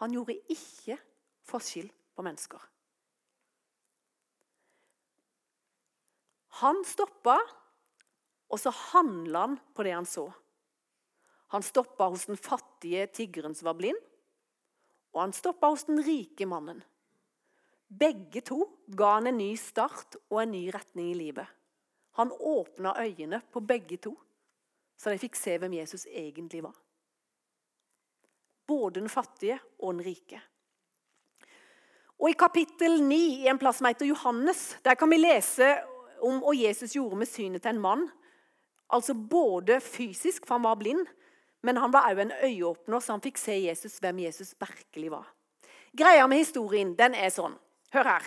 Han 0.03 0.11
gjorde 0.11 0.35
ikke 0.51 0.99
forskjell 1.47 1.91
på 2.17 2.25
mennesker. 2.27 2.59
Han 6.63 6.83
stoppa, 6.87 7.39
og 8.51 8.61
så 8.63 8.71
handla 8.71 9.47
han 9.47 9.57
på 9.75 9.87
det 9.87 9.95
han 9.95 10.07
så. 10.07 10.29
Han 11.53 11.63
stoppa 11.63 12.09
hos 12.09 12.27
den 12.27 12.37
fattige 12.41 13.07
tiggeren 13.07 13.55
som 13.55 13.69
var 13.71 13.79
blind, 13.79 14.01
og 15.15 15.21
han 15.21 15.35
stoppa 15.37 15.71
hos 15.71 15.87
den 15.87 16.03
rike 16.03 16.47
mannen. 16.47 16.83
Begge 17.89 18.41
to 18.43 18.65
ga 18.87 19.17
han 19.19 19.29
en 19.31 19.39
ny 19.39 19.53
start 19.61 20.17
og 20.31 20.41
en 20.43 20.55
ny 20.55 20.65
retning 20.75 21.13
i 21.13 21.19
livet. 21.19 21.47
Han 22.19 22.33
åpna 22.33 22.95
øynene 22.99 23.43
på 23.53 23.61
begge 23.61 23.99
to, 24.03 24.15
så 24.97 25.11
de 25.11 25.21
fikk 25.21 25.39
se 25.39 25.57
hvem 25.59 25.77
Jesus 25.79 26.07
egentlig 26.07 26.63
var. 26.65 26.75
Både 28.67 29.01
den 29.01 29.13
fattige 29.13 29.59
og 29.79 29.95
den 29.95 30.05
rike. 30.07 30.41
Og 32.19 32.31
I 32.31 32.39
kapittel 32.39 33.03
9 33.03 33.17
i 33.45 33.49
en 33.51 33.59
plass 33.59 33.81
som 33.83 33.89
heter 33.91 34.09
Johannes, 34.09 34.79
der 34.85 34.95
kan 34.95 35.11
vi 35.11 35.19
lese 35.19 35.75
om 36.25 36.39
hva 36.41 36.55
Jesus 36.57 36.95
gjorde 36.95 37.19
med 37.21 37.29
synet 37.29 37.65
til 37.65 37.75
en 37.75 37.83
mann. 37.83 38.07
Altså 38.95 39.15
både 39.15 39.81
fysisk, 39.83 40.47
for 40.47 40.57
han 40.57 40.65
var 40.65 40.79
blind, 40.81 41.03
men 41.65 41.81
han 41.81 41.93
var 41.93 42.11
òg 42.13 42.21
en 42.21 42.35
øyeåpner, 42.45 43.01
så 43.01 43.17
han 43.17 43.25
fikk 43.25 43.41
se 43.41 43.57
Jesus, 43.65 43.97
hvem 44.03 44.25
Jesus 44.27 44.53
virkelig 44.61 45.11
var. 45.15 45.27
Greia 45.97 46.27
med 46.29 46.43
historien 46.43 46.93
den 46.99 47.15
er 47.17 47.31
sånn. 47.33 47.55
Hør 47.95 48.11
her. 48.15 48.27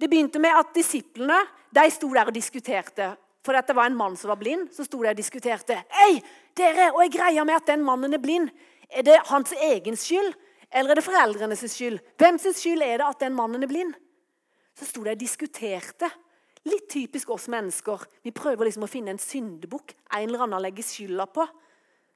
Det 0.00 0.08
begynte 0.08 0.40
med 0.40 0.56
at 0.56 0.70
disiplene 0.74 1.36
de 1.76 1.84
sto 1.92 2.08
der 2.14 2.30
og 2.30 2.34
diskuterte. 2.34 3.12
For 3.44 3.56
det 3.56 3.76
var 3.76 3.88
en 3.88 3.96
mann 3.96 4.16
som 4.20 4.30
var 4.32 4.38
blind, 4.40 4.68
så 4.72 4.84
sto 4.84 5.00
de 5.02 5.10
og 5.10 5.18
diskuterte. 5.18 5.76
Hei, 5.96 6.20
dere, 6.56 6.90
og 6.92 7.02
jeg 7.04 7.14
greier 7.16 7.46
med 7.48 7.56
at 7.56 7.68
den 7.72 7.84
mannen 7.84 8.16
er 8.16 8.22
blind? 8.22 8.50
Er 8.90 9.04
det 9.06 9.18
hans 9.30 9.52
egen 9.52 9.96
skyld, 9.96 10.32
eller 10.70 10.92
er 10.92 11.00
det 11.00 11.06
foreldrenes 11.06 11.64
skyld? 11.72 12.00
Hvem 12.20 12.38
sin 12.40 12.56
skyld 12.56 12.84
er 12.84 13.00
det 13.00 13.08
at 13.08 13.24
den 13.24 13.36
mannen 13.36 13.64
er 13.64 13.70
blind? 13.70 13.94
Så 14.76 14.88
sto 14.88 15.04
de 15.04 15.14
og 15.14 15.20
diskuterte. 15.20 16.08
Litt 16.68 16.90
typisk 16.92 17.30
oss 17.32 17.48
mennesker. 17.52 18.04
Vi 18.24 18.32
prøver 18.36 18.68
liksom 18.68 18.84
å 18.84 18.90
finne 18.90 19.14
en 19.14 19.20
syndebukk 19.20 19.94
en 20.12 20.26
eller 20.28 20.44
annen 20.44 20.58
å 20.58 20.62
legge 20.62 20.84
skylda 20.84 21.26
på. 21.32 21.46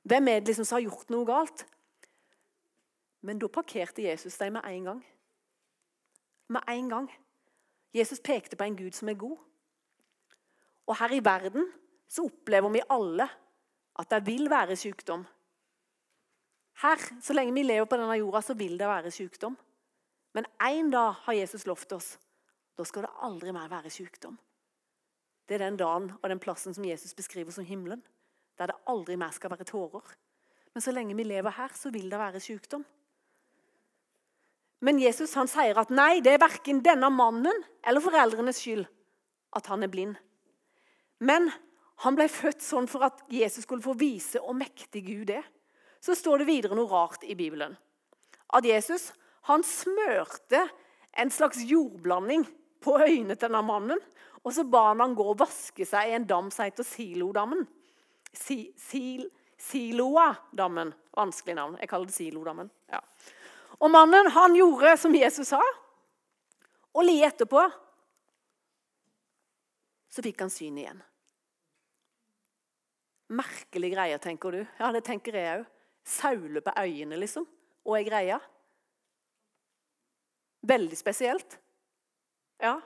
Hvem 0.04 0.28
er 0.28 0.40
det 0.40 0.52
liksom 0.52 0.66
som 0.68 0.76
har 0.76 0.84
gjort 0.84 1.12
noe 1.12 1.26
galt? 1.28 1.64
Men 3.24 3.40
da 3.40 3.48
parkerte 3.48 4.04
Jesus 4.04 4.36
dem 4.36 4.58
med 4.58 4.66
en 4.68 4.90
gang. 4.90 5.04
Med 6.52 6.68
en 6.68 6.90
gang. 6.92 7.06
Jesus 7.94 8.20
pekte 8.20 8.56
på 8.56 8.66
en 8.66 8.76
Gud 8.76 8.92
som 8.92 9.08
er 9.08 9.16
god. 9.16 9.38
Og 10.86 10.98
her 11.00 11.14
i 11.16 11.22
verden 11.24 11.70
så 12.08 12.26
opplever 12.28 12.68
vi 12.74 12.84
alle 12.92 13.28
at 13.98 14.10
det 14.10 14.26
vil 14.26 14.50
være 14.50 14.76
sykdom. 14.76 15.24
Her, 16.82 16.98
Så 17.20 17.32
lenge 17.32 17.54
vi 17.54 17.62
lever 17.62 17.86
på 17.86 17.96
denne 17.96 18.18
jorda, 18.18 18.40
så 18.42 18.54
vil 18.54 18.78
det 18.78 18.88
være 18.88 19.10
sykdom. 19.10 19.56
Men 20.34 20.46
én 20.60 20.90
dag 20.90 21.14
har 21.22 21.32
Jesus 21.32 21.66
lovt 21.66 21.92
oss. 21.92 22.18
Da 22.76 22.84
skal 22.84 23.02
det 23.02 23.14
aldri 23.22 23.52
mer 23.52 23.68
være 23.68 23.90
sykdom. 23.90 24.38
Det 25.48 25.54
er 25.54 25.70
den 25.70 25.76
dagen 25.76 26.12
og 26.22 26.28
den 26.28 26.40
plassen 26.40 26.74
som 26.74 26.84
Jesus 26.84 27.14
beskriver 27.14 27.50
som 27.50 27.64
himmelen 27.64 28.02
der 28.58 28.70
det 28.70 28.80
aldri 28.90 29.16
mer 29.18 29.34
skal 29.34 29.52
være 29.52 29.66
tårer. 29.68 30.14
Men 30.74 30.82
så 30.82 30.92
lenge 30.94 31.16
vi 31.16 31.26
lever 31.26 31.54
her, 31.54 31.72
så 31.74 31.90
vil 31.94 32.10
det 32.10 32.18
være 32.18 32.42
sykdom. 32.42 32.84
Men 34.84 34.98
Jesus 35.00 35.32
han 35.38 35.48
sier 35.48 35.78
at 35.80 35.92
nei, 35.94 36.18
det 36.20 36.34
er 36.34 36.42
verken 36.42 36.82
denne 36.84 37.08
mannen 37.14 37.62
eller 37.86 38.04
foreldrenes 38.04 38.60
skyld 38.60 38.84
at 39.56 39.68
han 39.70 39.86
er 39.86 39.92
blind. 39.92 40.16
Men 41.24 41.48
han 42.02 42.18
ble 42.18 42.26
født 42.28 42.64
sånn 42.64 42.88
for 42.90 43.06
at 43.06 43.22
Jesus 43.32 43.64
skulle 43.64 43.84
få 43.84 43.94
vise 43.96 44.42
hvor 44.42 44.56
mektig 44.58 45.04
Gud 45.06 45.30
er. 45.32 45.46
Så 46.02 46.16
står 46.18 46.42
det 46.42 46.50
videre 46.50 46.76
noe 46.76 46.90
rart 46.90 47.22
i 47.24 47.36
Bibelen. 47.38 47.78
At 48.52 48.66
Jesus 48.66 49.12
han 49.48 49.64
smørte 49.64 50.66
en 51.20 51.30
slags 51.32 51.62
jordblanding 51.64 52.44
på 52.84 52.98
øynene 52.98 53.38
til 53.38 53.46
denne 53.46 53.62
mannen. 53.64 54.02
Og 54.44 54.52
så 54.52 54.66
ba 54.68 54.90
han 54.90 55.00
han 55.00 55.16
gå 55.16 55.24
og 55.30 55.40
vaske 55.40 55.86
seg 55.88 56.10
i 56.10 56.18
en 56.18 56.26
dam 56.28 56.50
som 56.52 56.66
heter 56.66 56.84
Silodammen 56.84 57.64
si, 58.38 58.72
sil, 58.78 59.28
Siloa-dammen. 59.64 60.92
Vanskelig 61.16 61.54
navn. 61.56 61.78
Jeg 61.80 61.88
kaller 61.88 62.10
det 62.10 62.16
Silodammen. 62.16 62.70
Ja. 62.92 63.00
Og 63.80 63.90
mannen 63.90 64.30
han 64.34 64.56
gjorde 64.56 64.96
som 65.00 65.14
Jesus 65.14 65.48
sa. 65.54 65.62
Og 66.94 67.06
like 67.06 67.30
etterpå 67.32 67.64
så 70.14 70.22
fikk 70.22 70.44
han 70.44 70.52
syn 70.52 70.76
igjen. 70.78 71.00
Merkelige 73.34 73.96
greier, 73.96 74.20
tenker 74.22 74.54
du. 74.54 74.60
Ja, 74.78 74.92
det 74.94 75.02
tenker 75.08 75.34
jeg 75.34 75.62
òg. 75.62 75.70
Saule 76.04 76.60
på 76.60 76.74
øynene, 76.76 77.16
liksom. 77.18 77.46
Og 77.88 77.96
ei 77.98 78.04
greie. 78.06 78.36
Veldig 80.68 80.98
spesielt. 81.00 81.56
Ja. 82.62 82.76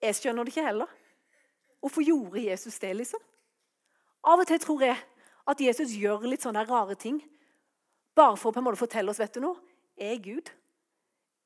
Jeg 0.00 0.16
skjønner 0.16 0.46
det 0.46 0.54
ikke 0.54 0.64
heller. 0.64 0.94
Hvorfor 1.82 2.06
gjorde 2.06 2.44
Jesus 2.46 2.78
det, 2.80 2.94
liksom? 3.02 3.20
Av 4.26 4.40
og 4.40 4.48
til 4.48 4.60
tror 4.60 4.84
jeg 4.84 4.96
at 5.50 5.60
Jesus 5.64 5.94
gjør 5.96 6.26
litt 6.28 6.44
sånne 6.44 6.66
rare 6.68 6.96
ting 7.00 7.20
bare 8.16 8.36
for 8.36 8.50
å 8.50 8.54
på 8.54 8.60
en 8.60 8.66
måte 8.66 8.80
fortelle 8.80 9.12
oss 9.12 9.20
vet 9.22 9.36
du 9.36 9.40
noe, 9.44 9.60
jeg 9.96 10.16
er 10.16 10.24
Gud. 10.24 10.50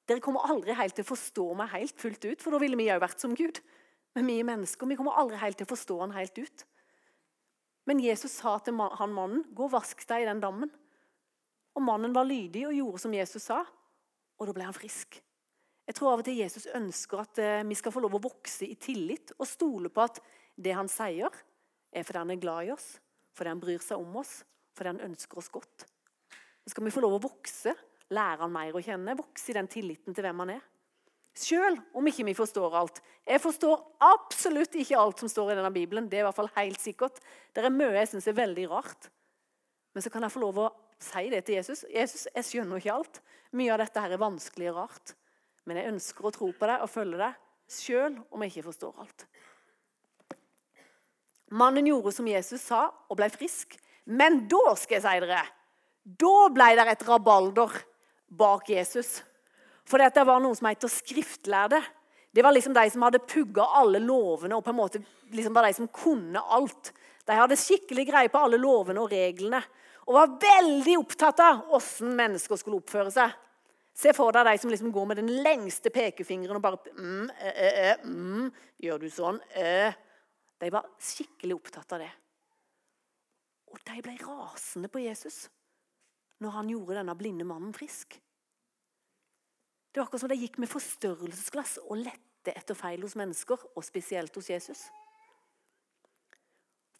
Dere 0.08 0.22
kommer 0.24 0.46
aldri 0.48 0.74
helt 0.76 0.96
til 0.96 1.04
å 1.04 1.10
forstå 1.12 1.46
meg 1.58 1.72
helt 1.72 2.00
fullt 2.00 2.24
ut, 2.26 2.42
for 2.42 2.54
da 2.54 2.60
ville 2.62 2.78
vi 2.78 2.90
òg 2.92 3.02
vært 3.04 3.22
som 3.22 3.34
Gud. 3.36 3.60
Men 4.14 4.28
vi 4.28 4.38
er 4.40 4.46
mennesker. 4.48 4.88
Vi 4.88 4.96
kommer 4.98 5.16
aldri 5.18 5.38
helt 5.40 5.58
til 5.58 5.66
å 5.66 5.72
forstå 5.72 5.98
han 6.02 6.14
helt 6.16 6.38
ut. 6.38 6.64
Men 7.88 8.00
Jesus 8.00 8.38
sa 8.40 8.56
til 8.58 8.78
han 8.80 9.12
mannen, 9.12 9.44
'Gå 9.52 9.64
og 9.64 9.72
vask 9.72 10.06
deg 10.08 10.22
i 10.22 10.28
den 10.30 10.40
dammen.' 10.40 10.72
Og 11.74 11.82
Mannen 11.82 12.14
var 12.14 12.24
lydig 12.24 12.66
og 12.66 12.74
gjorde 12.74 12.98
som 12.98 13.14
Jesus 13.14 13.42
sa, 13.42 13.64
og 14.38 14.46
da 14.46 14.52
ble 14.52 14.64
han 14.64 14.76
frisk. 14.76 15.20
Jeg 15.86 15.94
tror 15.94 16.12
av 16.12 16.18
og 16.22 16.24
til 16.24 16.38
Jesus 16.38 16.66
ønsker 16.66 17.18
at 17.20 17.38
eh, 17.38 17.64
vi 17.66 17.74
skal 17.74 17.92
få 17.92 18.00
lov 18.00 18.14
å 18.14 18.22
vokse 18.22 18.64
i 18.64 18.76
tillit 18.78 19.32
og 19.38 19.46
stole 19.46 19.90
på 19.90 20.00
at 20.00 20.20
det 20.56 20.72
han 20.72 20.88
sier, 20.88 21.28
er 21.94 22.06
fordi 22.06 22.22
han 22.22 22.34
er 22.34 22.42
glad 22.42 22.68
i 22.68 22.74
oss, 22.74 22.88
fordi 23.34 23.52
han 23.54 23.62
bryr 23.62 23.82
seg 23.82 24.02
om 24.02 24.20
oss, 24.20 24.36
fordi 24.74 24.94
han 24.94 25.02
ønsker 25.08 25.40
oss 25.40 25.50
godt. 25.54 25.86
Så 26.64 26.72
skal 26.72 26.86
vi 26.86 26.94
få 26.94 27.02
lov 27.04 27.18
å 27.18 27.24
vokse, 27.24 27.74
lære 28.14 28.42
han 28.42 28.52
mer 28.52 28.76
å 28.76 28.82
kjenne, 28.84 29.16
vokse 29.18 29.52
i 29.52 29.56
den 29.56 29.70
tilliten 29.70 30.16
til 30.16 30.26
hvem 30.26 30.42
han 30.44 30.54
er. 30.56 30.62
Selv 31.34 31.80
om 31.98 32.06
ikke 32.06 32.26
vi 32.28 32.36
forstår 32.38 32.76
alt. 32.78 33.00
Jeg 33.26 33.42
forstår 33.42 33.80
absolutt 34.06 34.76
ikke 34.78 34.98
alt 35.00 35.18
som 35.18 35.30
står 35.30 35.50
i 35.50 35.56
denne 35.58 35.72
Bibelen. 35.74 36.06
Det 36.06 36.20
er 36.20 36.22
i 36.22 36.28
hvert 36.28 36.38
fall 36.38 36.52
helt 36.54 36.78
sikkert. 36.78 37.18
Det 37.50 37.64
er 37.64 37.74
mye 37.74 37.96
jeg 37.96 38.12
syns 38.12 38.28
er 38.30 38.38
veldig 38.38 38.68
rart. 38.70 39.08
Men 39.94 40.04
så 40.04 40.12
kan 40.14 40.22
jeg 40.22 40.34
få 40.34 40.44
lov 40.44 40.60
å 40.62 40.68
si 41.02 41.26
det 41.32 41.42
til 41.46 41.58
Jesus. 41.58 41.82
Jesus, 41.90 42.28
jeg 42.30 42.46
skjønner 42.46 42.78
ikke 42.78 42.94
alt. 42.94 43.20
Mye 43.54 43.74
av 43.74 43.82
dette 43.82 44.04
her 44.04 44.14
er 44.14 44.22
vanskelig 44.22 44.70
og 44.70 44.78
rart. 44.84 45.14
Men 45.66 45.80
jeg 45.80 45.90
ønsker 45.94 46.28
å 46.28 46.32
tro 46.34 46.52
på 46.54 46.70
deg 46.70 46.84
og 46.84 46.92
følge 46.92 47.18
deg, 47.18 47.42
selv 47.70 48.22
om 48.30 48.44
jeg 48.44 48.54
ikke 48.54 48.68
forstår 48.68 49.02
alt. 49.02 49.26
Mannen 51.54 51.86
gjorde 51.86 52.12
som 52.16 52.28
Jesus 52.28 52.64
sa, 52.66 52.88
og 53.08 53.18
ble 53.18 53.28
frisk. 53.32 53.76
Men 54.04 54.42
da 54.50 54.74
skal 54.76 54.98
jeg 54.98 55.04
si 55.04 55.20
dere, 55.24 55.44
da 56.04 56.48
ble 56.52 56.72
det 56.76 56.88
et 56.92 57.04
rabalder 57.08 57.76
bak 58.34 58.68
Jesus. 58.72 59.20
For 59.88 60.00
det 60.00 60.24
var 60.26 60.42
noen 60.42 60.56
som 60.58 60.68
heter 60.68 60.90
skriftlærde. 60.90 61.80
Det 62.34 62.42
var 62.42 62.54
liksom 62.56 62.74
de 62.74 62.84
som 62.90 63.04
hadde 63.06 63.22
pugga 63.30 63.66
alle 63.78 64.00
lovene 64.02 64.56
og 64.56 64.64
på 64.66 64.72
en 64.72 64.80
måte 64.80 65.00
liksom 65.32 65.54
var 65.54 65.68
de 65.68 65.76
som 65.76 65.88
kunne 65.94 66.40
alt. 66.56 66.90
De 67.24 67.36
hadde 67.38 67.58
skikkelig 67.60 68.08
greie 68.08 68.32
på 68.32 68.40
alle 68.42 68.58
lovene 68.58 69.04
og 69.04 69.12
reglene 69.12 69.60
og 70.04 70.16
var 70.18 70.32
veldig 70.42 70.96
opptatt 71.00 71.40
av 71.40 71.62
hvordan 71.70 72.16
mennesker 72.18 72.58
skulle 72.60 72.82
oppføre 72.82 73.12
seg. 73.14 73.36
Se 73.94 74.10
for 74.16 74.34
deg 74.34 74.48
de 74.48 74.58
som 74.58 74.72
liksom 74.72 74.90
går 74.92 75.06
med 75.06 75.20
den 75.22 75.30
lengste 75.44 75.92
pekefingeren 75.94 76.58
og 76.58 76.64
bare 76.64 76.80
mm, 76.98 77.28
øh, 77.30 77.60
øh, 77.70 78.08
mm, 78.10 78.48
Gjør 78.82 78.98
du 79.04 79.06
sånn? 79.14 79.38
Øh. 79.54 79.94
De 80.60 80.70
var 80.72 80.86
skikkelig 81.02 81.56
opptatt 81.56 81.96
av 81.96 82.04
det. 82.04 82.10
Og 83.74 83.80
de 83.88 84.02
ble 84.04 84.14
rasende 84.22 84.90
på 84.92 85.02
Jesus 85.02 85.46
når 86.42 86.54
han 86.58 86.70
gjorde 86.70 86.98
denne 86.98 87.14
blinde 87.18 87.46
mannen 87.48 87.72
frisk. 87.74 88.16
Det 89.90 90.00
var 90.00 90.08
akkurat 90.08 90.24
som 90.24 90.32
de 90.32 90.38
gikk 90.38 90.58
med 90.62 90.70
forstørrelsesglass 90.70 91.78
og 91.84 92.00
lette 92.02 92.52
etter 92.52 92.76
feil 92.76 93.04
hos 93.06 93.14
mennesker, 93.16 93.60
og 93.72 93.86
spesielt 93.86 94.34
hos 94.36 94.50
Jesus. 94.50 94.82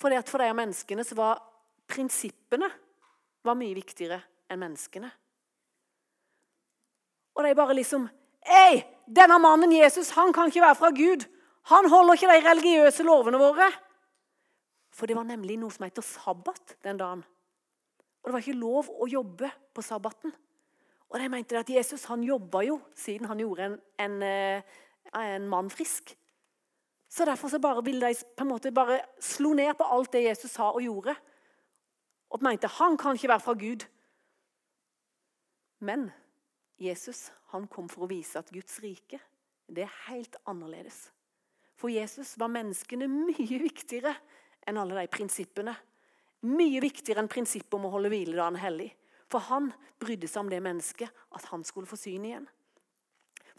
For, 0.00 0.14
for 0.30 0.40
de 0.40 0.54
menneskene 0.56 1.04
så 1.04 1.18
var 1.18 1.42
prinsippene 1.90 2.70
var 3.44 3.58
mye 3.58 3.76
viktigere 3.76 4.20
enn 4.48 4.62
menneskene. 4.62 5.10
Og 7.34 7.44
de 7.44 7.56
bare 7.58 7.76
liksom 7.76 8.08
Hei, 8.44 8.84
denne 9.08 9.38
mannen 9.40 9.72
Jesus 9.72 10.10
han 10.18 10.32
kan 10.36 10.50
ikke 10.50 10.60
være 10.60 10.76
fra 10.76 10.90
Gud. 10.92 11.22
Han 11.70 11.88
holder 11.88 12.16
ikke 12.16 12.32
de 12.32 12.48
religiøse 12.48 13.06
lovene 13.06 13.40
våre. 13.40 13.70
For 14.94 15.10
det 15.10 15.16
var 15.16 15.26
nemlig 15.26 15.56
noe 15.58 15.72
som 15.74 15.86
heter 15.86 16.04
sabbat 16.06 16.76
den 16.84 17.00
dagen. 17.00 17.22
Og 18.22 18.28
det 18.28 18.34
var 18.34 18.44
ikke 18.44 18.60
lov 18.60 18.90
å 18.92 19.08
jobbe 19.10 19.50
på 19.74 19.84
sabbaten. 19.84 20.32
Og 21.10 21.20
de 21.20 21.28
mente 21.30 21.58
at 21.58 21.70
Jesus 21.70 22.06
han 22.10 22.24
jobba 22.26 22.64
jo 22.66 22.78
siden 22.98 23.28
han 23.30 23.40
gjorde 23.40 23.68
en, 23.68 23.74
en, 24.02 24.14
eh, 24.22 24.78
en 25.14 25.48
mann 25.48 25.70
frisk. 25.70 26.14
Så 27.08 27.24
Derfor 27.24 27.48
så 27.48 27.60
bare 27.62 27.84
ville 27.84 28.08
de 28.10 28.24
på 28.36 28.42
en 28.42 28.50
måte 28.50 28.72
bare 28.74 28.98
slo 29.22 29.52
ned 29.54 29.76
på 29.78 29.86
alt 29.86 30.12
det 30.12 30.24
Jesus 30.24 30.50
sa 30.56 30.72
og 30.72 30.82
gjorde. 30.82 31.14
Og 32.34 32.42
mente 32.42 32.66
han 32.80 32.96
kan 32.98 33.14
ikke 33.14 33.30
være 33.30 33.44
fra 33.44 33.54
Gud. 33.54 33.86
Men 35.78 36.10
Jesus 36.78 37.28
han 37.52 37.68
kom 37.70 37.88
for 37.88 38.06
å 38.06 38.10
vise 38.10 38.40
at 38.40 38.50
Guds 38.50 38.80
rike 38.82 39.20
det 39.70 39.86
er 39.86 40.00
helt 40.08 40.36
annerledes. 40.50 41.13
For 41.84 41.92
Jesus 41.92 42.38
var 42.40 42.48
menneskene 42.48 43.04
mye 43.12 43.58
viktigere 43.60 44.14
enn 44.64 44.78
alle 44.80 45.02
de 45.02 45.10
prinsippene. 45.12 45.74
Mye 46.48 46.80
viktigere 46.80 47.20
enn 47.20 47.28
prinsippet 47.28 47.76
om 47.76 47.84
å 47.84 47.90
holde 47.92 48.08
hviledagen 48.08 48.56
hellig. 48.56 48.86
For 49.28 49.44
han 49.50 49.66
brydde 50.00 50.30
seg 50.32 50.46
om 50.46 50.48
det 50.48 50.62
mennesket, 50.64 51.12
at 51.12 51.50
han 51.50 51.60
skulle 51.68 51.90
få 51.90 51.98
syn 52.00 52.24
igjen. 52.24 52.46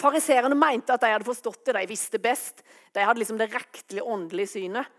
Fariserene 0.01 0.57
mente 0.57 0.97
at 0.97 1.05
de 1.05 1.13
hadde 1.13 1.29
forstått 1.29 1.67
det, 1.69 1.77
de 1.77 1.85
visste 1.93 2.17
best. 2.17 2.65
De 2.97 3.05
hadde 3.05 3.21
liksom 3.21 3.37
det 3.37 3.51
rektelige 3.53 4.09
åndelige 4.17 4.55
synet. 4.55 4.89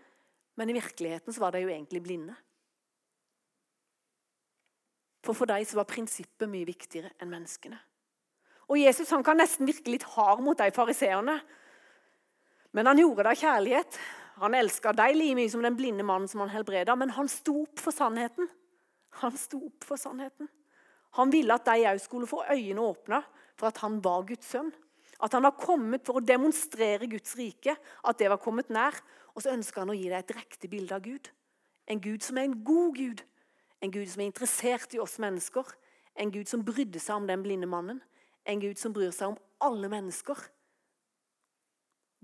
Men 0.55 0.71
i 0.71 0.79
virkeligheten 0.79 1.35
så 1.35 1.43
var 1.43 1.51
de 1.51 1.65
jo 1.65 1.75
egentlig 1.75 2.05
blinde. 2.07 2.39
For 5.27 5.35
for 5.35 5.51
dem 5.51 5.67
så 5.67 5.81
var 5.81 5.91
prinsippet 5.91 6.47
mye 6.47 6.71
viktigere 6.71 7.11
enn 7.19 7.35
menneskene. 7.35 7.83
Og 8.71 8.79
Jesus 8.79 9.11
han 9.11 9.27
kan 9.27 9.35
nesten 9.43 9.67
virke 9.67 9.91
litt 9.91 10.07
hard 10.15 10.47
mot 10.47 10.63
de 10.63 10.71
fariseerne. 10.71 11.41
Men 12.77 12.85
han 12.91 12.99
gjorde 13.01 13.25
det 13.25 13.33
av 13.33 13.39
kjærlighet. 13.41 13.95
Han 14.37 14.53
elska 14.53 14.91
deg 14.93 15.15
like 15.17 15.35
mye 15.39 15.49
som 15.49 15.63
den 15.65 15.77
blinde 15.79 16.05
mannen 16.05 16.29
som 16.29 16.43
han 16.43 16.51
helbreda, 16.53 16.93
men 16.93 17.09
han 17.15 17.29
sto 17.31 17.63
opp 17.63 17.81
for 17.81 17.95
sannheten. 17.95 18.45
Han 19.23 19.37
sto 19.37 19.63
opp 19.65 19.87
for 19.87 19.97
sannheten. 19.97 20.49
Han 21.17 21.31
ville 21.33 21.55
at 21.55 21.65
de 21.65 21.87
òg 21.89 22.01
skulle 22.03 22.29
få 22.29 22.43
øynene 22.45 22.83
åpna 22.85 23.23
for 23.57 23.71
at 23.71 23.79
han 23.81 23.97
var 24.05 24.27
Guds 24.29 24.51
sønn. 24.51 24.69
At 25.17 25.33
han 25.33 25.47
var 25.47 25.55
kommet 25.57 26.05
for 26.05 26.19
å 26.19 26.21
demonstrere 26.21 27.09
Guds 27.09 27.33
rike, 27.39 27.73
at 27.73 28.19
det 28.21 28.29
var 28.29 28.37
kommet 28.43 28.69
nær. 28.69 28.93
Og 29.33 29.41
så 29.41 29.55
ønska 29.55 29.81
han 29.81 29.93
å 29.93 29.97
gi 29.97 30.11
deg 30.11 30.19
et 30.19 30.35
riktig 30.37 30.69
bilde 30.69 30.93
av 30.93 31.01
Gud. 31.05 31.31
En 31.89 32.01
Gud 32.03 32.21
som 32.25 32.37
er 32.37 32.45
en 32.45 32.59
god 32.67 32.93
Gud. 32.99 33.23
En 33.81 33.93
Gud 33.93 34.05
som 34.11 34.21
er 34.21 34.29
interessert 34.29 34.93
i 34.93 35.01
oss 35.01 35.17
mennesker. 35.21 35.65
En 36.13 36.29
Gud 36.33 36.49
som 36.49 36.65
brydde 36.65 37.01
seg 37.01 37.17
om 37.17 37.25
den 37.29 37.41
blinde 37.41 37.69
mannen. 37.69 38.03
En 38.45 38.61
Gud 38.61 38.77
som 38.77 38.93
bryr 38.93 39.09
seg 39.15 39.33
om 39.33 39.41
alle 39.65 39.89
mennesker. 39.89 40.37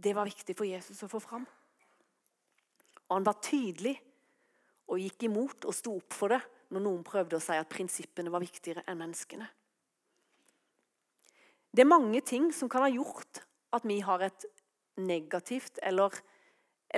Det 0.03 0.13
var 0.15 0.27
viktig 0.27 0.55
for 0.57 0.67
Jesus 0.67 1.03
å 1.05 1.11
få 1.11 1.21
fram. 1.23 1.45
Og 3.07 3.13
han 3.15 3.27
var 3.27 3.39
tydelig 3.43 3.95
og 4.91 4.99
gikk 4.99 5.27
imot 5.29 5.67
og 5.69 5.75
sto 5.75 5.95
opp 5.99 6.15
for 6.15 6.33
det 6.33 6.41
når 6.73 6.83
noen 6.83 7.05
prøvde 7.07 7.37
å 7.37 7.43
si 7.43 7.55
at 7.55 7.69
prinsippene 7.71 8.31
var 8.33 8.43
viktigere 8.43 8.83
enn 8.89 8.99
menneskene. 8.99 9.47
Det 11.73 11.81
er 11.81 11.89
mange 11.89 12.21
ting 12.25 12.51
som 12.53 12.69
kan 12.69 12.85
ha 12.85 12.91
gjort 12.91 13.41
at 13.73 13.85
vi 13.89 14.01
har 14.05 14.21
et 14.25 14.45
negativt 14.99 15.79
eller 15.81 16.13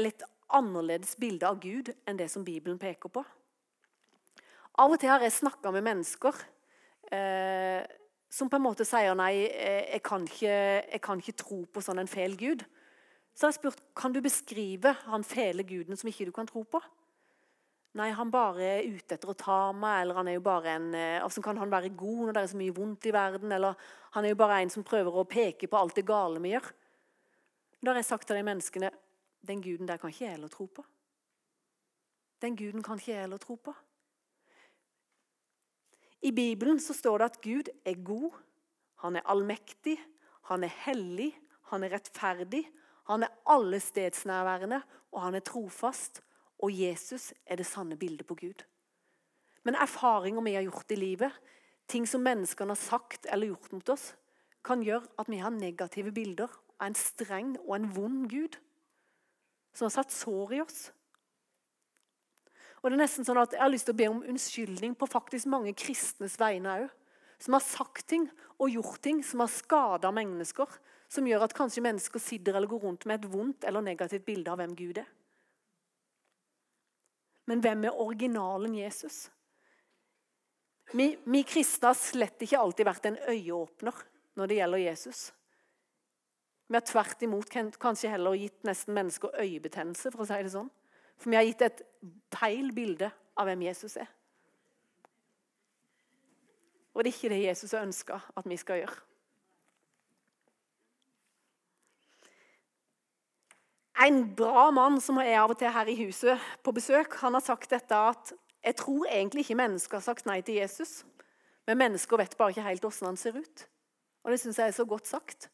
litt 0.01 0.24
annerledes 0.55 1.15
bilde 1.19 1.47
av 1.47 1.62
Gud 1.63 1.93
enn 2.07 2.19
det 2.19 2.27
som 2.31 2.43
Bibelen 2.47 2.79
peker 2.81 3.12
på. 3.12 3.24
Av 4.75 4.91
og 4.91 5.00
til 5.00 5.12
har 5.13 5.24
jeg 5.24 5.38
snakka 5.38 5.71
med 5.71 5.85
mennesker 5.85 6.35
eh, 7.15 7.85
som 8.27 8.50
på 8.51 8.59
en 8.59 8.65
måte 8.65 8.87
sier 8.87 9.15
nei, 9.15 9.48
eh, 9.48 9.85
jeg 9.94 10.03
kan, 10.03 10.25
ikke, 10.27 10.55
jeg 10.91 11.01
kan 11.03 11.22
ikke 11.22 11.39
tro 11.39 11.61
på 11.72 11.83
sånn 11.83 12.01
en 12.03 12.11
feil 12.11 12.35
Gud. 12.39 12.65
Så 13.35 13.45
har 13.45 13.51
jeg 13.51 13.59
spurt 13.59 13.81
kan 13.98 14.13
du 14.15 14.21
beskrive 14.24 14.93
han 15.09 15.25
fele 15.27 15.65
guden 15.67 16.00
som 16.00 16.07
ikke 16.07 16.29
du 16.29 16.31
kan 16.35 16.48
tro 16.48 16.63
på. 16.63 16.79
Nei, 17.95 18.09
han 18.15 18.31
bare 18.31 18.63
er 18.63 18.87
ute 18.91 19.15
etter 19.15 19.31
å 19.31 19.37
ta 19.39 19.59
meg, 19.75 20.01
eller 20.01 20.17
han 20.19 20.27
er 20.27 20.35
jo 20.35 20.43
bare 20.43 20.74
en 20.75 20.87
eh, 21.00 21.24
altså 21.24 21.43
Kan 21.43 21.59
han 21.59 21.71
være 21.71 21.93
god 21.95 22.25
når 22.25 22.35
det 22.35 22.41
er 22.41 22.50
så 22.51 22.59
mye 22.59 22.75
vondt 22.75 23.07
i 23.07 23.13
verden? 23.15 23.53
Eller 23.55 23.77
han 24.15 24.25
er 24.25 24.33
jo 24.33 24.39
bare 24.39 24.57
en 24.63 24.71
som 24.71 24.83
prøver 24.87 25.15
å 25.15 25.27
peke 25.27 25.69
på 25.71 25.79
alt 25.79 25.95
det 25.95 26.03
gale 26.07 26.41
vi 26.43 26.51
gjør. 26.51 26.67
Da 27.79 27.93
har 27.93 28.01
jeg 28.01 28.09
sagt 28.09 28.27
til 28.27 28.39
de 28.39 28.43
menneskene 28.48 28.91
den 29.48 29.63
guden 29.63 29.87
der 29.87 30.00
kan 30.01 30.11
ikke 30.11 30.25
jeg 30.25 30.35
heller 30.35 30.51
tro 30.51 30.67
på. 30.67 30.83
Den 32.43 32.55
guden 32.59 32.83
kan 32.83 33.00
ikke 33.00 33.13
jeg 33.13 33.24
heller 33.27 33.39
tro 33.39 33.55
på. 33.55 33.75
I 36.25 36.31
Bibelen 36.35 36.79
så 36.81 36.95
står 36.98 37.21
det 37.21 37.25
at 37.29 37.41
Gud 37.43 37.69
er 37.85 38.03
god, 38.03 38.31
han 39.03 39.15
er 39.15 39.27
allmektig, 39.29 39.95
han 40.50 40.65
er 40.65 40.74
hellig, 40.85 41.29
han 41.69 41.85
er 41.85 41.93
rettferdig, 41.93 42.63
han 43.07 43.24
er 43.24 43.33
alle 43.46 43.79
stedsnærværende, 43.79 44.81
og 45.11 45.22
han 45.22 45.35
er 45.35 45.46
trofast. 45.46 46.22
Og 46.63 46.72
Jesus 46.72 47.33
er 47.46 47.59
det 47.59 47.68
sanne 47.68 47.98
bildet 48.00 48.27
på 48.27 48.35
Gud. 48.35 48.63
Men 49.63 49.75
erfaringer 49.75 50.41
vi 50.41 50.53
har 50.53 50.63
gjort 50.63 50.91
i 50.91 50.96
livet, 50.96 51.31
ting 51.87 52.07
som 52.07 52.24
menneskene 52.25 52.74
har 52.74 52.81
sagt 52.81 53.27
eller 53.29 53.51
gjort 53.51 53.74
mot 53.74 53.89
oss, 53.89 54.13
kan 54.65 54.81
gjøre 54.81 55.05
at 55.20 55.29
vi 55.29 55.37
har 55.37 55.53
negative 55.53 56.11
bilder 56.11 56.50
av 56.79 56.87
en 56.87 56.98
streng 56.98 57.55
og 57.68 57.75
en 57.75 57.89
vond 57.94 58.29
Gud 58.29 58.57
som 59.75 59.85
har 59.85 59.94
satt 59.98 60.13
sår 60.15 60.53
i 60.55 60.61
oss. 60.63 60.79
Og 62.81 62.89
det 62.89 62.98
er 62.98 63.03
nesten 63.03 63.25
sånn 63.25 63.41
at 63.41 63.53
Jeg 63.53 63.61
har 63.61 63.72
lyst 63.74 63.87
til 63.89 63.96
å 63.96 64.00
be 64.00 64.09
om 64.09 64.24
unnskyldning 64.24 64.96
på 64.98 65.09
faktisk 65.09 65.50
mange 65.50 65.74
kristnes 65.77 66.37
vegne 66.39 66.79
òg. 66.85 66.89
Som 67.41 67.57
har 67.57 67.65
sagt 67.65 68.05
ting 68.07 68.29
og 68.55 68.72
gjort 68.72 69.01
ting 69.03 69.24
som 69.25 69.41
har 69.44 69.51
skada 69.51 70.11
mennesker 70.13 70.70
som 71.15 71.27
gjør 71.27 71.45
at 71.47 71.55
kanskje 71.55 71.83
mennesker 71.85 72.21
sitter 72.21 72.57
eller 72.57 72.69
går 72.69 72.83
rundt 72.83 73.05
med 73.09 73.21
et 73.21 73.29
vondt 73.31 73.67
eller 73.67 73.83
negativt 73.85 74.25
bilde 74.27 74.51
av 74.51 74.59
hvem 74.61 74.75
Gud 74.77 74.99
er. 75.01 75.07
Men 77.45 77.61
hvem 77.61 77.85
er 77.85 78.01
originalen 78.01 78.75
Jesus? 78.77 79.25
Vi, 80.93 81.11
vi 81.25 81.41
kristne 81.47 81.91
har 81.91 81.97
slett 81.97 82.41
ikke 82.45 82.59
alltid 82.61 82.87
vært 82.87 83.09
en 83.09 83.19
øyeåpner 83.29 84.03
når 84.37 84.49
det 84.49 84.59
gjelder 84.59 84.83
Jesus. 84.83 85.21
Vi 86.67 86.77
har 86.77 86.85
tvert 86.85 87.21
imot 87.21 87.51
kanskje 87.81 88.09
heller 88.09 88.37
gitt 88.37 88.63
nesten 88.65 88.95
mennesker 88.97 89.37
øyebetennelse. 89.41 90.11
For 90.13 90.25
å 90.25 90.29
si 90.29 90.41
det 90.41 90.53
sånn. 90.53 90.71
For 91.21 91.31
vi 91.31 91.37
har 91.37 91.45
gitt 91.45 91.61
et 91.65 91.83
feil 92.33 92.71
bilde 92.75 93.11
av 93.37 93.49
hvem 93.49 93.67
Jesus 93.67 93.97
er. 94.01 94.09
Og 96.95 97.03
det 97.03 97.11
er 97.11 97.17
ikke 97.17 97.33
det 97.33 97.43
Jesus 97.43 97.75
har 97.75 97.85
ønska 97.85 98.17
at 98.39 98.47
vi 98.49 98.57
skal 98.57 98.81
gjøre. 98.81 98.97
En 104.03 104.36
bra 104.36 104.72
mann 104.75 105.00
som 105.01 105.18
er 105.22 105.38
av 105.40 105.53
og 105.53 105.60
til 105.60 105.72
her 105.72 105.88
i 105.88 105.96
huset 106.01 106.42
på 106.64 106.74
besøk, 106.75 107.16
han 107.22 107.38
har 107.38 107.44
sagt 107.46 107.72
dette 107.72 107.96
at 107.96 108.34
jeg 108.66 108.75
tror 108.81 109.08
egentlig 109.08 109.46
ikke 109.46 109.60
mennesker 109.60 110.00
har 110.00 110.03
sagt 110.03 110.27
nei 110.27 110.42
til 110.44 110.60
Jesus. 110.60 111.03
Men 111.66 111.79
mennesker 111.79 112.20
vet 112.20 112.36
bare 112.38 112.51
ikke 112.53 112.66
helt 112.66 112.84
hvordan 112.84 113.14
han 113.14 113.20
ser 113.20 113.38
ut. 113.40 113.66
Og 114.25 114.34
det 114.34 114.42
syns 114.42 114.60
jeg 114.60 114.74
er 114.74 114.75
så 114.75 114.86
godt 114.90 115.08
sagt. 115.08 115.50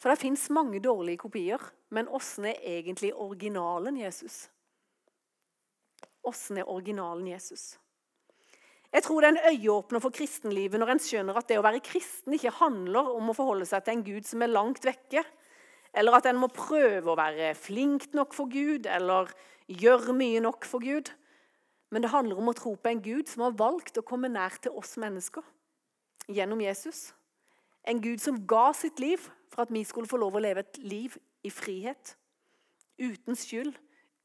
For 0.00 0.10
det 0.10 0.20
fins 0.20 0.48
mange 0.52 0.80
dårlige 0.82 1.22
kopier, 1.22 1.62
men 1.94 2.08
åssen 2.08 2.48
er 2.50 2.60
egentlig 2.60 3.14
originalen 3.14 3.96
Jesus? 4.00 4.46
Åssen 6.26 6.58
er 6.60 6.68
originalen 6.68 7.28
Jesus? 7.30 7.76
Jeg 8.92 9.04
tror 9.04 9.20
det 9.20 9.28
er 9.28 9.36
en 9.36 9.54
øyeåpner 9.54 10.00
for 10.00 10.14
kristenlivet 10.14 10.80
når 10.80 10.94
en 10.94 11.02
skjønner 11.02 11.36
at 11.36 11.48
det 11.50 11.58
å 11.60 11.64
være 11.64 11.84
kristen 11.84 12.36
ikke 12.36 12.54
handler 12.58 13.10
om 13.16 13.30
å 13.30 13.36
forholde 13.36 13.66
seg 13.68 13.84
til 13.84 13.96
en 13.96 14.04
Gud 14.06 14.28
som 14.28 14.44
er 14.44 14.52
langt 14.52 14.86
vekke, 14.88 15.24
eller 15.96 16.18
at 16.18 16.26
en 16.28 16.38
må 16.40 16.50
prøve 16.52 17.08
å 17.08 17.18
være 17.18 17.54
flink 17.56 18.10
nok 18.16 18.34
for 18.36 18.52
Gud 18.52 18.88
eller 18.90 19.30
gjøre 19.66 20.14
mye 20.16 20.42
nok 20.44 20.66
for 20.68 20.84
Gud. 20.84 21.08
Men 21.90 22.04
det 22.04 22.12
handler 22.12 22.40
om 22.40 22.50
å 22.50 22.56
tro 22.56 22.74
på 22.76 22.90
en 22.90 23.02
Gud 23.02 23.30
som 23.30 23.46
har 23.46 23.56
valgt 23.56 23.96
å 23.96 24.04
komme 24.04 24.28
nær 24.28 24.58
til 24.60 24.76
oss 24.76 24.96
mennesker 25.00 25.44
gjennom 26.28 26.60
Jesus. 26.60 27.14
En 27.86 28.02
Gud 28.02 28.20
som 28.20 28.42
ga 28.48 28.68
sitt 28.76 29.00
liv 29.00 29.22
for 29.52 29.64
at 29.64 29.72
vi 29.72 29.84
skulle 29.86 30.10
få 30.10 30.20
lov 30.20 30.36
å 30.36 30.42
leve 30.42 30.64
et 30.66 30.80
liv 30.82 31.16
i 31.46 31.52
frihet. 31.54 32.16
Uten 32.98 33.38
skyld, 33.38 33.76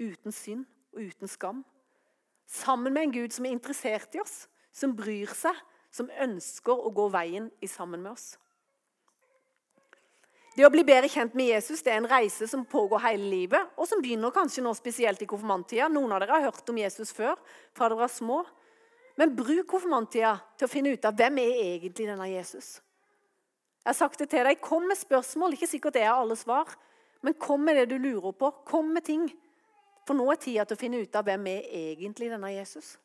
uten 0.01 0.35
synd 0.35 0.65
og 0.91 1.05
uten 1.05 1.29
skam. 1.29 1.63
Sammen 2.51 2.93
med 2.93 3.07
en 3.07 3.15
Gud 3.15 3.35
som 3.35 3.45
er 3.45 3.55
interessert 3.55 4.17
i 4.17 4.23
oss, 4.23 4.49
som 4.73 4.95
bryr 4.97 5.31
seg, 5.37 5.55
som 5.91 6.11
ønsker 6.23 6.75
å 6.75 6.91
gå 6.95 7.07
veien 7.13 7.51
i 7.63 7.69
sammen 7.69 8.01
med 8.03 8.15
oss. 8.15 8.33
Det 10.51 10.65
å 10.67 10.71
bli 10.73 10.83
bedre 10.83 11.07
kjent 11.07 11.35
med 11.37 11.47
Jesus 11.47 11.83
det 11.83 11.93
er 11.93 12.01
en 12.01 12.09
reise 12.11 12.47
som 12.49 12.65
pågår 12.67 13.05
hele 13.05 13.27
livet, 13.31 13.69
og 13.79 13.87
som 13.87 14.01
begynner 14.03 14.33
kanskje 14.35 14.63
nå 14.65 14.73
spesielt 14.75 15.21
i 15.23 15.27
konfirmanttida. 15.29 15.87
Noen 15.87 16.11
av 16.11 16.19
dere 16.19 16.35
har 16.35 16.49
hørt 16.49 16.71
om 16.73 16.79
Jesus 16.81 17.13
før 17.15 17.37
fra 17.71 17.87
dere 17.87 18.01
var 18.01 18.11
små. 18.11 18.41
Men 19.19 19.35
bruk 19.35 19.63
konfirmanttida 19.71 20.33
til 20.59 20.67
å 20.67 20.71
finne 20.71 20.91
ut 20.95 21.07
av 21.07 21.15
hvem 21.15 21.39
er 21.39 21.61
egentlig 21.69 22.09
denne 22.09 22.27
Jesus. 22.33 22.73
Jeg 23.81 23.89
har 23.93 23.97
sagt 23.97 24.19
det 24.19 24.27
til 24.33 24.43
deg, 24.45 24.59
Kom 24.61 24.89
med 24.89 24.99
spørsmål. 24.99 25.55
Ikke 25.55 25.69
sikkert 25.71 25.95
det 25.95 26.03
er 26.03 26.11
alle 26.13 26.35
svar, 26.37 26.67
men 27.23 27.37
kom 27.39 27.63
med 27.63 27.79
det 27.79 27.87
du 27.93 27.95
lurer 28.01 28.35
på. 28.35 28.51
Kom 28.67 28.91
med 28.93 29.07
ting. 29.07 29.29
For 30.07 30.17
nå 30.17 30.27
er 30.33 30.41
tida 30.41 30.67
til 30.67 30.75
å 30.75 30.81
finne 30.83 30.99
ut 30.99 31.15
av 31.15 31.25
hvem 31.25 31.47
er 31.47 31.71
egentlig 31.85 32.29
denne 32.33 32.51
Jesus. 32.51 32.97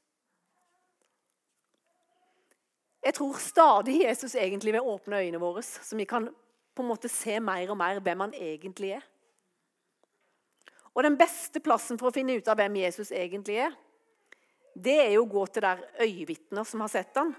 jeg 3.06 3.14
tror 3.14 3.38
stadig 3.38 4.00
Jesus 4.02 4.34
egentlig 4.34 4.72
vil 4.74 4.88
åpne 4.90 5.20
øynene 5.22 5.38
våre, 5.38 5.62
så 5.62 5.96
vi 5.96 6.04
kan 6.08 6.26
på 6.76 6.84
en 6.84 6.90
måte 6.90 7.08
se 7.08 7.38
mer 7.40 7.72
og 7.72 7.78
mer 7.80 8.02
hvem 8.04 8.26
han 8.26 8.36
egentlig 8.36 8.92
er. 8.98 9.04
Og 10.96 11.04
Den 11.04 11.16
beste 11.16 11.60
plassen 11.60 11.98
for 12.00 12.08
å 12.08 12.14
finne 12.14 12.36
ut 12.36 12.48
av 12.48 12.56
hvem 12.60 12.78
Jesus 12.80 13.10
egentlig 13.12 13.58
er, 13.66 13.74
det 14.76 14.96
er 15.00 15.10
jo 15.14 15.24
å 15.24 15.32
gå 15.32 15.44
til 15.48 15.64
der 15.64 15.82
øyevitner 16.04 16.64
som 16.68 16.82
har 16.84 16.92
sett 16.92 17.16
han, 17.16 17.34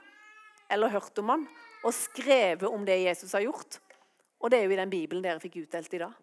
eller 0.70 0.94
hørt 0.94 1.18
om 1.22 1.34
han, 1.34 1.44
og 1.86 1.94
skrevet 1.94 2.70
om 2.70 2.86
det 2.86 2.98
Jesus 3.04 3.34
har 3.38 3.46
gjort. 3.46 3.80
Og 4.42 4.52
det 4.52 4.60
er 4.60 4.66
jo 4.66 4.74
i 4.74 4.80
den 4.80 4.94
Bibelen 4.94 5.26
dere 5.26 5.42
fikk 5.42 5.60
utdelt 5.64 5.94
i 5.94 6.02
dag. 6.02 6.14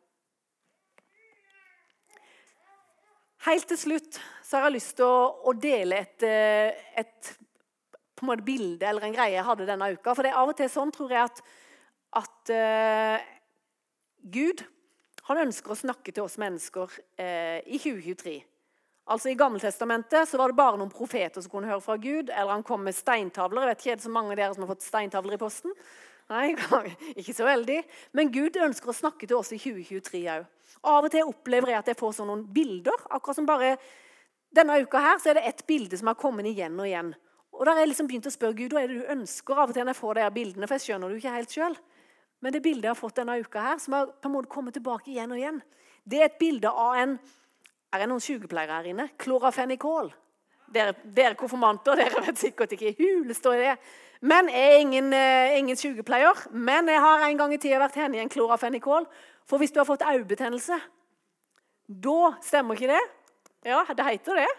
Helt 3.44 3.66
til 3.68 3.78
slutt 3.78 4.18
så 4.42 4.56
har 4.56 4.68
jeg 4.68 4.78
lyst 4.78 4.94
til 4.98 5.06
å, 5.06 5.24
å 5.50 5.52
dele 5.58 5.98
et, 6.00 6.22
eh, 6.24 6.86
et 7.02 7.34
på 8.14 8.24
en 8.24 8.30
måte 8.30 8.46
bilde 8.46 8.86
eller 8.88 9.04
en 9.04 9.14
greie 9.14 9.34
jeg 9.34 9.44
hadde 9.44 9.66
denne 9.68 9.90
uka. 9.92 10.14
For 10.14 10.24
det 10.24 10.32
er 10.32 10.40
av 10.40 10.52
og 10.54 10.56
til 10.56 10.70
sånn, 10.72 10.92
tror 10.94 11.12
jeg, 11.12 11.28
at, 11.28 11.42
uh, 12.52 13.22
Gud 14.24 14.64
han 15.28 15.40
ønsker 15.46 15.72
å 15.72 15.78
snakke 15.78 16.12
til 16.12 16.26
oss 16.26 16.36
mennesker 16.40 16.90
eh, 17.16 17.60
i 17.64 17.78
2023. 17.80 18.34
Altså 19.08 19.30
I 19.30 19.36
Gammeltestamentet 19.40 20.28
så 20.28 20.40
var 20.40 20.52
det 20.52 20.58
bare 20.58 20.76
noen 20.80 20.92
profeter 20.92 21.44
som 21.44 21.52
kunne 21.52 21.68
høre 21.70 21.84
fra 21.84 21.96
Gud. 22.00 22.28
Eller 22.28 22.52
han 22.52 22.64
kom 22.64 22.84
med 22.84 22.96
steintavler. 22.96 23.64
Jeg 23.64 23.70
vet 23.70 23.80
ikke, 23.80 23.92
Er 23.92 24.00
det 24.00 24.04
så 24.04 24.12
mange 24.12 24.34
av 24.34 24.40
dere 24.40 24.56
som 24.56 24.64
har 24.64 24.72
fått 24.74 24.84
steintavler 24.84 25.36
i 25.36 25.40
posten? 25.40 25.72
Nei, 26.32 26.44
ikke 27.20 27.36
så 27.36 27.48
veldig. 27.48 27.78
Men 28.16 28.32
Gud 28.32 28.56
ønsker 28.66 28.92
å 28.92 28.96
snakke 28.96 29.28
til 29.28 29.40
oss 29.40 29.52
i 29.56 29.60
2023 29.60 30.22
òg. 30.34 30.46
Av 30.84 31.06
og 31.06 31.12
til 31.12 31.28
opplever 31.28 31.72
jeg 31.72 31.80
at 31.80 31.90
jeg 31.92 32.00
får 32.00 32.16
sånne 32.18 32.38
bilder. 32.52 33.06
akkurat 33.08 33.40
som 33.40 33.48
bare 33.48 33.76
Denne 34.54 34.76
uka 34.84 35.00
her 35.02 35.16
så 35.18 35.32
er 35.32 35.40
det 35.40 35.48
ett 35.48 35.64
bilde 35.66 35.96
som 35.98 36.06
har 36.12 36.20
kommet 36.20 36.46
igjen 36.46 36.76
og 36.78 36.86
igjen. 36.86 37.14
Og 37.56 37.64
da 37.64 37.72
har 37.72 37.80
jeg 37.82 37.90
liksom 37.90 38.06
begynt 38.06 38.28
å 38.28 38.34
spørre 38.34 38.54
Gud 38.54 38.76
hva 38.76 38.84
er 38.84 38.92
det 38.92 39.00
du 39.00 39.12
ønsker 39.16 39.56
av 39.56 39.72
og 39.72 39.74
til 39.74 39.82
når 39.82 39.96
jeg 39.96 40.02
får 40.02 40.14
de 40.20 40.28
bildene. 40.36 40.68
for 40.68 40.76
jeg 40.76 40.84
skjønner 40.84 41.08
det 41.08 41.16
jo 41.16 41.22
ikke 41.24 41.38
helt 41.38 41.56
selv. 41.56 41.80
Men 42.44 42.52
det 42.52 42.60
bildet 42.60 42.84
jeg 42.84 42.92
har 42.92 42.98
fått 42.98 43.16
denne 43.16 43.38
uka, 43.40 43.62
her, 43.70 43.78
som 43.80 43.96
har 43.96 44.10
på 44.12 44.28
en 44.28 44.34
måte 44.34 44.52
kommet 44.52 44.76
tilbake 44.76 45.08
igjen 45.14 45.32
og 45.32 45.40
igjen, 45.40 45.62
det 46.04 46.20
er 46.20 46.26
et 46.28 46.40
bilde 46.40 46.68
av 46.68 46.98
en 47.00 47.16
Er 47.94 48.02
det 48.02 48.08
noen 48.10 48.20
sykepleiere 48.20 48.74
her 48.74 48.86
inne? 48.90 49.04
Klorafenikol. 49.22 50.08
Dere, 50.74 50.96
dere 51.14 51.36
konfirmanter 51.38 51.94
dere 52.00 52.24
vet 52.24 52.40
sikkert 52.40 52.72
ikke 52.74 52.90
står 53.38 53.60
det. 53.62 53.74
Men 54.20 54.48
jeg 54.50 54.72
er 54.72 54.80
ingen, 54.82 55.12
uh, 55.14 55.54
ingen 55.54 55.78
sykepleier. 55.78 56.40
Men 56.50 56.90
jeg 56.90 57.00
har 57.04 57.22
en 57.22 57.38
gang 57.38 57.54
i 57.54 57.58
tida 57.62 57.78
vært 57.78 58.00
henne 58.00 58.18
i 58.18 58.22
en 58.24 58.32
klorafenikol. 58.32 59.06
For 59.46 59.62
hvis 59.62 59.70
du 59.70 59.78
har 59.78 59.86
fått 59.86 60.02
øyebetennelse, 60.02 60.80
da 61.86 62.32
stemmer 62.42 62.74
ikke 62.74 62.90
det? 62.96 63.04
Ja, 63.70 63.84
det 63.86 64.08
heter 64.08 64.40
det. 64.42 64.50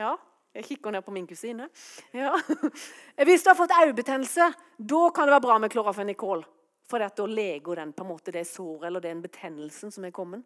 Ja, 0.00 0.14
jeg 0.54 0.64
kikker 0.70 0.94
ned 0.94 1.04
på 1.04 1.12
min 1.12 1.28
kusine. 1.28 1.68
Ja. 2.16 2.32
Hvis 3.28 3.44
du 3.44 3.52
har 3.52 3.58
fått 3.58 3.76
øyebetennelse, 3.76 4.48
da 4.78 5.02
kan 5.14 5.28
det 5.28 5.36
være 5.36 5.44
bra 5.46 5.58
med 5.58 5.70
klorafenikol. 5.70 6.42
For 6.90 6.98
da 6.98 7.26
leger 7.26 7.78
den 7.78 7.92
på 7.94 8.02
en 8.02 8.10
måte 8.10 8.34
det 8.34 8.48
såret 8.50 8.88
eller 8.88 9.04
den 9.04 9.22
betennelsen 9.22 9.92
som 9.94 10.04
er 10.06 10.14
kommet. 10.14 10.42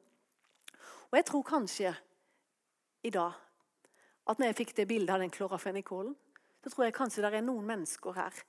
Og 1.08 1.16
jeg 1.16 1.26
tror 1.30 1.46
kanskje 1.48 1.94
i 3.04 3.12
dag 3.14 3.32
at 4.28 4.40
når 4.40 4.50
jeg 4.50 4.58
fikk 4.60 4.74
det 4.76 4.88
bildet 4.88 5.14
av 5.14 5.22
den 5.22 5.32
klorafenikolen, 5.32 6.14
så 6.64 6.72
tror 6.72 6.86
jeg 6.86 6.96
kanskje 6.96 7.24
det 7.24 7.30
er 7.32 7.44
noen 7.44 7.66
mennesker 7.68 8.16
her 8.16 8.44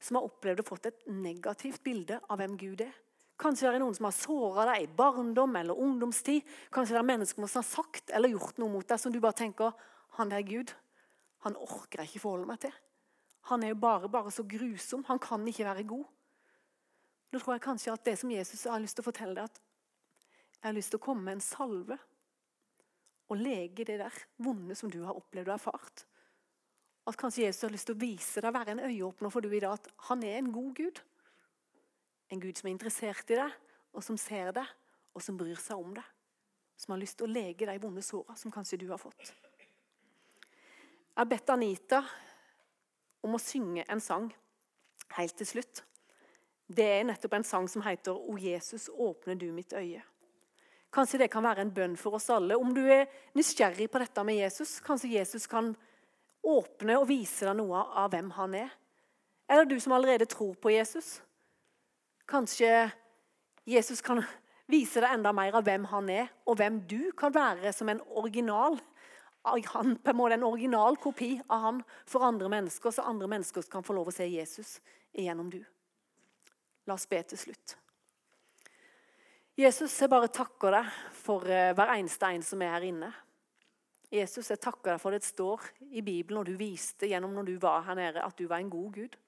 som 0.00 0.16
har 0.18 0.26
opplevd 0.26 0.62
og 0.62 0.68
fått 0.70 0.88
et 0.90 1.06
negativt 1.12 1.82
bilde 1.84 2.18
av 2.26 2.40
hvem 2.40 2.56
Gud 2.58 2.82
er. 2.86 2.92
Kanskje 3.40 3.66
det 3.68 3.78
er 3.78 3.82
noen 3.82 3.96
som 3.96 4.08
har 4.08 4.16
såra 4.16 4.66
deg 4.72 4.84
i 4.84 4.92
barndom 4.96 5.54
eller 5.56 5.78
ungdomstid. 5.80 6.44
Kanskje 6.72 6.96
det 6.96 7.00
er 7.00 7.08
mennesker 7.08 7.46
som 7.46 7.60
har 7.60 7.68
sagt 7.68 8.12
eller 8.12 8.32
gjort 8.32 8.58
noe 8.60 8.72
mot 8.72 8.86
deg 8.86 9.00
som 9.00 9.12
du 9.14 9.20
bare 9.22 9.38
tenker 9.38 9.72
han 10.18 10.32
der 10.32 10.44
Gud, 10.44 10.72
han 11.46 11.56
orker 11.56 12.02
jeg 12.02 12.10
ikke 12.10 12.24
forholde 12.24 12.48
meg 12.50 12.60
til. 12.64 12.72
Han 13.48 13.62
er 13.64 13.72
jo 13.72 13.78
bare, 13.80 14.10
bare 14.12 14.32
så 14.34 14.44
grusom. 14.44 15.06
Han 15.08 15.20
kan 15.22 15.46
ikke 15.48 15.64
være 15.64 15.86
god. 15.88 16.04
Nå 17.30 17.38
tror 17.38 17.54
jeg 17.54 17.64
kanskje 17.64 17.94
at 17.94 18.06
det 18.06 18.16
som 18.18 18.30
Jesus 18.32 18.64
har 18.66 18.82
lyst 18.82 18.98
til 18.98 19.04
å 19.04 19.10
fortelle 19.10 19.36
deg, 19.38 19.46
at 19.46 19.60
jeg 20.60 20.68
har 20.68 20.76
lyst 20.76 20.92
til 20.92 21.00
å 21.00 21.04
komme 21.04 21.24
med 21.26 21.38
en 21.38 21.44
salve 21.44 21.96
og 23.30 23.38
lege 23.38 23.86
det 23.86 24.00
der 24.00 24.16
vonde 24.42 24.74
som 24.76 24.90
du 24.90 24.98
har 25.06 25.16
opplevd 25.16 25.48
og 25.48 25.54
erfart. 25.54 26.04
At 27.08 27.16
kanskje 27.18 27.46
Jesus 27.46 27.64
har 27.64 27.72
lyst 27.72 27.88
til 27.88 27.96
å 27.96 28.02
vise 28.02 28.42
deg, 28.42 28.54
være 28.54 28.74
en 28.74 28.82
øyeåpner 28.90 29.32
for 29.32 29.44
du 29.44 29.54
i 29.54 29.62
dag, 29.62 29.78
at 29.78 30.06
han 30.10 30.24
er 30.26 30.40
en 30.40 30.50
god 30.52 30.74
Gud. 30.76 31.00
En 32.30 32.42
Gud 32.42 32.58
som 32.58 32.68
er 32.68 32.74
interessert 32.74 33.30
i 33.30 33.38
deg, 33.38 33.54
og 33.94 34.04
som 34.04 34.18
ser 34.20 34.52
deg, 34.58 34.74
og 35.14 35.24
som 35.24 35.38
bryr 35.38 35.58
seg 35.58 35.80
om 35.80 35.94
deg. 35.96 36.06
Som 36.78 36.94
har 36.94 37.00
lyst 37.02 37.18
til 37.20 37.28
å 37.28 37.32
lege 37.32 37.68
de 37.68 37.78
vonde 37.82 38.02
såra 38.04 38.36
som 38.38 38.52
kanskje 38.52 38.80
du 38.82 38.88
har 38.90 39.00
fått. 39.00 39.32
Jeg 41.10 41.18
har 41.18 41.30
bedt 41.30 41.50
Anita 41.52 42.02
om 43.26 43.34
å 43.36 43.42
synge 43.42 43.84
en 43.90 44.00
sang 44.00 44.30
helt 45.16 45.36
til 45.36 45.48
slutt. 45.48 45.82
Det 46.70 46.86
er 46.86 47.04
nettopp 47.04 47.34
en 47.34 47.44
sang 47.44 47.68
som 47.68 47.82
heter 47.82 48.14
'O 48.14 48.38
Jesus, 48.38 48.88
åpne 48.88 49.34
du 49.34 49.52
mitt 49.52 49.72
øye'. 49.72 50.02
Kanskje 50.92 51.18
det 51.18 51.30
kan 51.30 51.42
være 51.42 51.60
en 51.60 51.74
bønn 51.74 51.96
for 51.96 52.14
oss 52.14 52.30
alle. 52.30 52.56
Om 52.56 52.74
du 52.74 52.86
er 52.86 53.06
nysgjerrig 53.34 53.90
på 53.90 53.98
dette 53.98 54.24
med 54.24 54.34
Jesus, 54.34 54.80
kanskje 54.80 55.12
Jesus 55.18 55.46
kan 55.46 55.76
åpne 56.42 56.98
og 56.98 57.08
vise 57.08 57.46
deg 57.46 57.56
noe 57.56 57.84
av 57.94 58.10
hvem 58.10 58.30
han 58.30 58.54
er. 58.54 58.70
Eller 59.48 59.64
du 59.64 59.80
som 59.80 59.92
allerede 59.92 60.26
tror 60.26 60.54
på 60.54 60.70
Jesus. 60.70 61.22
Kanskje 62.26 62.90
Jesus 63.66 64.00
kan 64.00 64.22
vise 64.70 65.00
deg 65.00 65.14
enda 65.14 65.32
mer 65.32 65.54
av 65.54 65.66
hvem 65.66 65.84
han 65.84 66.08
er, 66.08 66.30
og 66.46 66.56
hvem 66.56 66.80
du 66.86 67.12
kan 67.18 67.34
være 67.34 67.72
som 67.72 67.88
en 67.88 68.02
original 68.10 68.78
han, 69.44 69.96
på 69.96 70.10
en 70.10 70.16
måte 70.16 70.34
en 70.34 70.44
original 70.44 70.96
kopi 71.00 71.40
av 71.48 71.60
han 71.60 71.82
for 72.06 72.26
andre 72.26 72.48
mennesker, 72.48 72.90
så 72.90 73.02
andre 73.08 73.28
mennesker 73.28 73.62
kan 73.72 73.82
få 73.82 73.96
lov 73.96 74.10
å 74.10 74.14
se 74.14 74.26
Jesus 74.28 74.80
igjennom 75.16 75.48
du. 75.50 75.62
La 76.88 76.96
oss 76.96 77.08
be 77.10 77.20
til 77.28 77.38
slutt. 77.38 77.76
Jesus, 79.60 79.92
jeg 80.00 80.08
bare 80.08 80.30
takker 80.32 80.72
deg 80.72 80.92
for 81.20 81.44
eh, 81.50 81.72
hver 81.76 81.92
eneste 81.98 82.30
en 82.32 82.44
som 82.46 82.62
er 82.64 82.72
her 82.72 82.86
inne. 82.88 83.10
Jesus, 84.10 84.48
jeg 84.50 84.62
takker 84.62 84.94
deg 84.94 85.02
for 85.02 85.14
det 85.14 85.26
står 85.26 85.66
i 85.90 86.02
Bibelen, 86.02 86.40
og 86.40 86.48
du 86.48 86.56
viste 86.58 87.10
gjennom 87.10 87.34
når 87.36 87.50
du 87.50 87.58
var 87.62 87.84
her 87.86 87.98
nede, 87.98 88.22
at 88.24 88.38
du 88.38 88.48
var 88.48 88.62
en 88.62 88.70
god 88.72 88.94
Gud. 88.96 89.18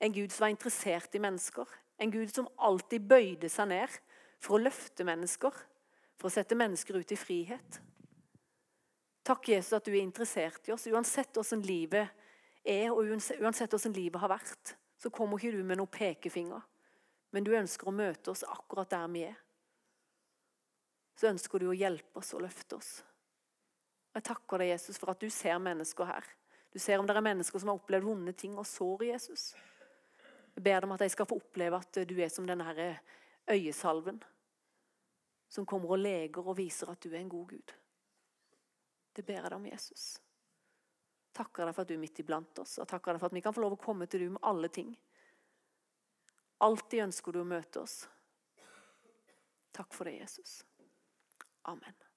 En 0.00 0.12
Gud 0.12 0.32
som 0.32 0.44
var 0.44 0.52
interessert 0.52 1.14
i 1.14 1.22
mennesker. 1.22 1.68
En 2.00 2.10
Gud 2.12 2.32
som 2.34 2.48
alltid 2.58 3.06
bøyde 3.08 3.48
seg 3.52 3.70
ned 3.70 4.00
for 4.40 4.56
å 4.56 4.64
løfte 4.64 5.06
mennesker, 5.06 5.54
for 6.20 6.28
å 6.28 6.34
sette 6.34 6.58
mennesker 6.58 6.98
ut 7.00 7.14
i 7.14 7.20
frihet. 7.20 7.80
Takk, 9.24 9.52
Jesus, 9.52 9.76
at 9.76 9.86
du 9.86 9.92
er 9.92 10.02
interessert 10.02 10.68
i 10.68 10.74
oss. 10.74 10.88
Uansett 10.88 11.36
hvordan 11.36 11.62
livet 11.64 12.08
er, 12.64 12.90
og 12.90 13.06
uansett 13.06 13.70
hvordan 13.70 13.96
livet 13.96 14.20
har 14.20 14.32
vært, 14.32 14.74
så 15.00 15.12
kommer 15.12 15.38
ikke 15.38 15.60
du 15.60 15.64
med 15.64 15.80
noen 15.80 15.92
pekefinger. 15.92 16.64
Men 17.30 17.46
du 17.46 17.52
ønsker 17.54 17.88
å 17.88 17.94
møte 17.94 18.32
oss 18.32 18.42
akkurat 18.46 18.90
der 18.90 19.06
vi 19.12 19.24
er. 19.28 19.38
Så 21.18 21.28
ønsker 21.30 21.62
du 21.62 21.68
å 21.70 21.76
hjelpe 21.76 22.22
oss 22.22 22.32
og 22.34 22.42
løfte 22.46 22.78
oss. 22.78 22.90
Jeg 24.14 24.26
takker 24.26 24.62
deg, 24.62 24.72
Jesus, 24.72 24.98
for 24.98 25.12
at 25.12 25.22
du 25.22 25.30
ser 25.30 25.60
mennesker 25.62 26.08
her. 26.08 26.26
Du 26.72 26.78
ser 26.82 26.98
om 26.98 27.06
det 27.06 27.14
er 27.14 27.22
mennesker 27.22 27.62
som 27.62 27.70
har 27.70 27.78
opplevd 27.78 28.06
vonde 28.06 28.34
ting 28.38 28.56
og 28.58 28.66
sår 28.66 29.04
i 29.06 29.12
Jesus. 29.12 29.50
Jeg 30.56 30.64
ber 30.64 30.80
deg 30.80 30.88
om 30.88 30.96
at 30.96 31.04
de 31.04 31.10
skal 31.12 31.28
få 31.30 31.38
oppleve 31.38 31.78
at 31.78 32.00
du 32.06 32.16
er 32.18 32.30
som 32.32 32.46
denne 32.48 32.74
øyesalven 33.50 34.18
som 35.50 35.66
kommer 35.66 35.96
og 35.96 35.98
leger 35.98 36.46
og 36.46 36.56
viser 36.58 36.92
at 36.92 37.02
du 37.02 37.10
er 37.10 37.20
en 37.20 37.30
god 37.30 37.54
Gud. 37.54 37.72
Det 39.14 39.24
ber 39.26 39.40
jeg 39.40 39.48
deg 39.48 39.56
om, 39.56 39.66
Jesus. 39.66 40.04
Takker 41.34 41.66
deg 41.66 41.74
for 41.74 41.82
at 41.82 41.90
du 41.90 41.96
er 41.96 42.02
midt 42.02 42.20
iblant 42.22 42.60
oss, 42.62 42.76
og 42.78 42.86
takker 42.90 43.14
deg 43.14 43.22
for 43.22 43.30
at 43.30 43.34
vi 43.34 43.42
kan 43.42 43.54
få 43.54 43.64
lov 43.64 43.74
å 43.74 43.82
komme 43.82 44.06
til 44.10 44.26
du 44.26 44.28
med 44.36 44.44
alle 44.46 44.70
ting. 44.70 44.92
Alltid 46.60 47.06
ønsker 47.06 47.32
du 47.32 47.40
å 47.40 47.48
møte 47.48 47.80
oss. 47.80 48.02
Takk 49.72 49.94
for 49.96 50.10
det, 50.10 50.18
Jesus. 50.20 50.60
Amen. 51.70 52.09